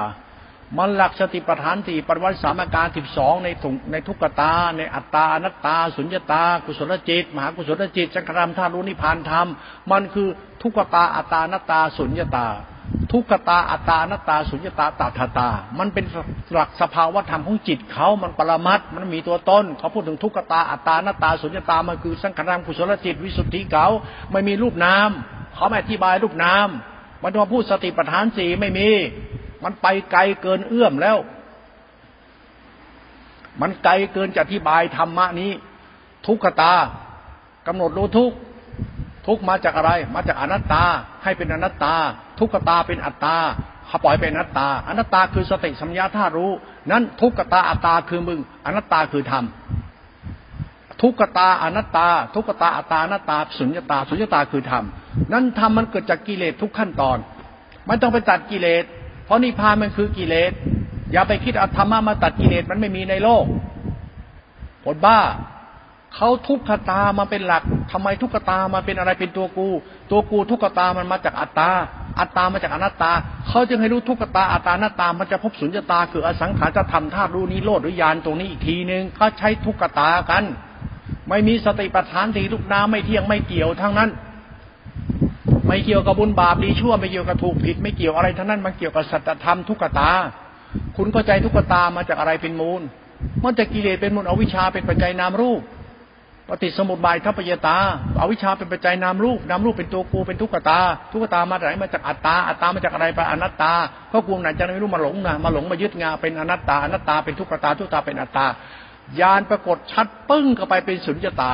[0.78, 9.48] มันหลักสติปัฏฐานสี่ปริวัติสามอาการสิบสองในถุงในทุกตา ในอัตตานัตตา สุญญตา กุศลจิต มหากุศลจิตจักรามธาตุนิพพานธรรม
[9.90, 10.28] มันคือ
[10.62, 12.48] ทุกตาอัตตานัตตา สุญญตา
[13.12, 16.04] ทุกขตาอัตตานตตาสุญญตาตัทตา มันเป็น
[16.52, 23.86] หลักสภาวธรรมของจิตเขามันปรมัตมันมีตัวตนเขาพูดถึงทุกขตาอัตตานตตาสุญญตามันคือสังขารกุศลจิตวิสุทธิเขา
[24.32, 25.10] ไม่มีรูปนาม
[25.54, 26.68] เขาไม่อธิบายรูปนาม
[27.22, 28.88] มันมาพูดสติปัฏฐานสี่ไม่มี
[29.64, 31.16] มันไปไกลเกินเอื้อมแล้ว
[33.60, 35.50] มันไกลเกินจะอธิบายธรรมะนี้
[36.26, 36.72] ทุกขตา
[37.66, 38.32] กำหนดรู้ทุก
[39.26, 40.84] ทุกมาจากอะไร มาจากอนัตตา
[41.24, 41.94] ให้เป็นอนัตตา
[42.38, 43.36] ทุกขตาเป็นอัตตา
[43.86, 46.52] เขาปล่อยเป็นอนัตตา อนัตตาคือสติสัมยาธารู้
[46.90, 49.44] นั้นทุกขตาอัตตาคือมึง อนัตตาคือธรรม
[51.02, 54.84] ทุกขตาอนัตตา ทุกขตาอัตตาอนัตตาสุญญตาสุญญตาคือธรรม
[55.32, 57.18] นั้นธรรมมันเกิดจากกิเลสทุกขั้นตอน
[57.86, 58.84] ไม่ต้องไปตัดกิเลส
[59.24, 60.52] เพราะนิพพานมันคือกิเลส
[61.12, 63.44] อย่าไปคิดอธรรมะมาตัดกิเลสมันไม่มีในโลก
[64.84, 65.18] ผลบ้า
[66.14, 67.62] เขาทุกขตามาเป็นหลัก
[67.92, 69.68] ทำไมทุกขตามาเป็นอะไรเป็นตัวกู
[70.10, 71.70] ตัวกูทุกขตามันมาจากอัตตา
[72.18, 73.12] อัตตามาจากอนัตตา
[73.48, 80.44] เขาจึงให้รู้ทุกขตาอัตตานัตตา มันจะพบสุญญตา คืออสังขารจะทำธาตุรู้นี้โลดหรือยานตรงนี้อีกทีหนึ่งเขาใช้ทุกขตากัน
[81.28, 84.10] ไม่มีสติปัฏฐานทีทุกน้ำไม่เที่ยงไม่เกี่ยวทั้งนั้น
[85.66, 90.10] ไม่เกี่ยวกับบุญบาปดีชั่วไม่เกี่ยวกับถูกผิด ไม่เกี่ยวอะไรทั้งนั้นมันเกี่ยวกับสัจธรรมทุกขตา
[90.96, 92.82] คุณเข้าใจทุกขตามาจากอะไรเป็นมูล
[93.44, 95.62] มันจะกิเลสเป็นมูลอวิชชาเป็นปัจจัยนามรูป
[96.48, 97.76] ปฏิสมุทบายทัพยตา
[98.20, 100.80] อาวิชชาเป็นปัจจัยนามรูปนามรูปเป็นตัวกูเป็นทุกขตา
[101.12, 103.72] ทุกขตามาจากไหนมาจากอัตตาอัตตามาจากอะไรไปอนัตตา
[104.08, 108.46] เพราะกูไหนจะไม่รู้มาหลงนะมาหลงมายึดงาเป็นอนัตตาอนัตตาเป็นทุกขตาทุกตาเป็นอัตตา
[109.20, 111.52] ญาณปรากฏชัดปึ้งเข้าไปเป็นสุญญตา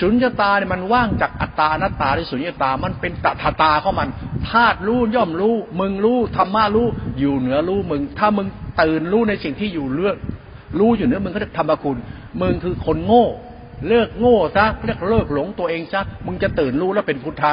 [0.00, 4.08] สุญญตาเนี่ยมันว่างจากอัตตาอนัตตาที่สุญญตา มันเป็นตถาตาของมัน
[4.48, 6.86] ธาตุรู้ย่อมรู้ มึงรู้ธรรมะรู้
[7.18, 8.46] อยู่เหนือรู้มึง ถ้ามึง
[8.82, 10.16] ตื่นรู้ในสิ่งที่อยู่เลือด
[10.78, 11.96] รู้อยู่เหนือมึงก็จะธรรมคุณ
[12.40, 13.26] มึงคือคนโง่
[13.88, 17.52] เลิกโง่ซะเลิกเลิกหลงตัวเองซะมึงจะตื่นรู้แล้วเป็นพุทธะ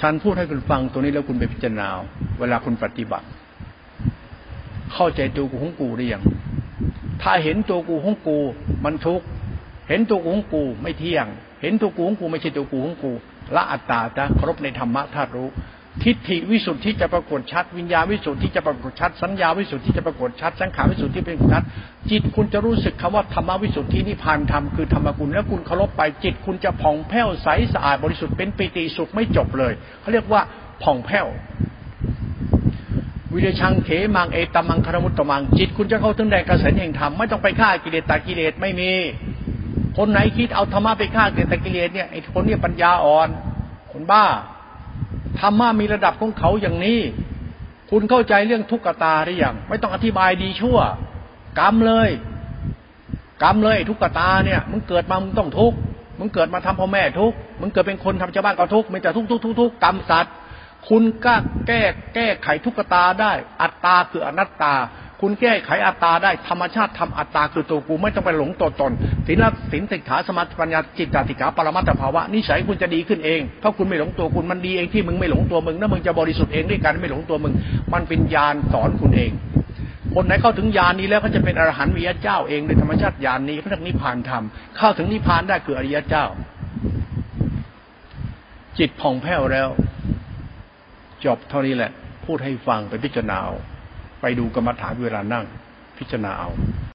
[0.00, 1.88] ฉันพูดให้คุณฟังตัวนี้แล้วคุณไปพิจารณา
[2.38, 3.26] เวลาคุณปฏิบัติ
[4.92, 6.22] เข้าใจตัวกูของกูหรือยัง
[7.22, 8.38] ถ้าเห็นตัวกูของกู
[8.84, 9.26] มันทุกข์
[9.88, 11.26] เห็นตัวกูของกูไม่เที่ยง
[11.62, 13.12] เห็นตัวกูของกูไม่ใช่ตัวกูของกู
[13.54, 15.48] ละอัตตาจะครบในธรรมะธาตุรู้
[16.02, 21.62] ทิฏฐิวิสุทธิจะปรากฏชัด วิญญาวิสุทธิจะปรากฏชัด สัญญาวิสุทธิจะปรากฏชัด สังขารวิสุทธิเป็นชัด
[22.10, 30.40] จิตคุณจะรู้สึกคำว่าธรรมวิสุทธินิพพานธรรมคือธรรมกุลแล้วคุณเคารพไปจิตคุณจะผ่องแผ้วใสสะอาดบริสุทธิ์เป็นปิติสุขไม่จบเลยเขาเรียกว่า
[30.82, 31.26] ผ่องแผ้ว
[33.32, 38.92] วิเดชังเขมังเอตมังคารมุตตมังจิตคุณจะเข้าถึงแดนกระแสแห่งธรรมไม่ต้องไปฆ่ากิเลสตากิเลสไม่มี
[39.96, 43.28] คนไหนคิดเอาธรรมะไปฆ่ากิเลสตากิเลสเนี่ยไอ้คนนี้ปัญญาอ่อน
[43.92, 44.24] คนบ้า
[45.40, 47.00] ธรรมะมีระดับของเขาอย่างนี้
[47.90, 50.78] คุณเข้าใจเรื่องทุกขตาหรือยังไม่ต้องอธิบายดีชั่ว
[51.60, 52.10] กรรมเลย
[53.42, 55.76] กรรมเลยทุกขตาเนี่ยมึงเกิดมามึงต้องทุกข์
[56.18, 60.34] มึงเกิดมาทำพ่อแม่ทุกข์มึงเกิดเป็นคนทำชาวบ้านก็ทุกข์มันจะทุกข์ทุกข์ทุกทุกกรรมสัตว์
[60.88, 61.80] คุณกล้าแก้
[62.14, 64.74] แก้ไขทุกขตาได้ อัตตาคืออนัตตา
[65.20, 68.92] คุณแก้ไขอัตตาได้ธรรมชาติทำอัตตาคือตัวกูไม่ต้องไปหลงตัวตน
[69.26, 77.54] ศีลศีลสิกขาสมาธิปัญญาจิตตติขาปรมัตถภาวะนิสัยคุณจะดีขึ้นเองเพราะคุณไม่หลงตัวคุณมันดีเองที่มึงไม่หลงตัวมึงนะมึงจะบริสุทธิ์เองด้วยกันไม่หลงตัวมึง
[77.92, 79.30] มันเป็นญาณสอนคุณเอง
[80.14, 84.44] คนไหนเข้าถึงญาณนี้แล้วก็จะเป็นอรหันต์วิยเจ้าเองโดยธรรมชาติญาณนี้พระนิพพานธรรม
[84.76, 86.24] เข้าถึงนิพพานได้คืออริยเจ้า
[88.78, 89.68] จิตผ่องแผ้วแล้ว
[91.24, 91.90] จบเท่านี้แหละ
[92.24, 93.38] พูดให้ฟังไปพิจารณา
[94.26, 95.44] ไปดูกรรมฐานเวลานั่ง
[95.98, 96.50] พิจารณาเอา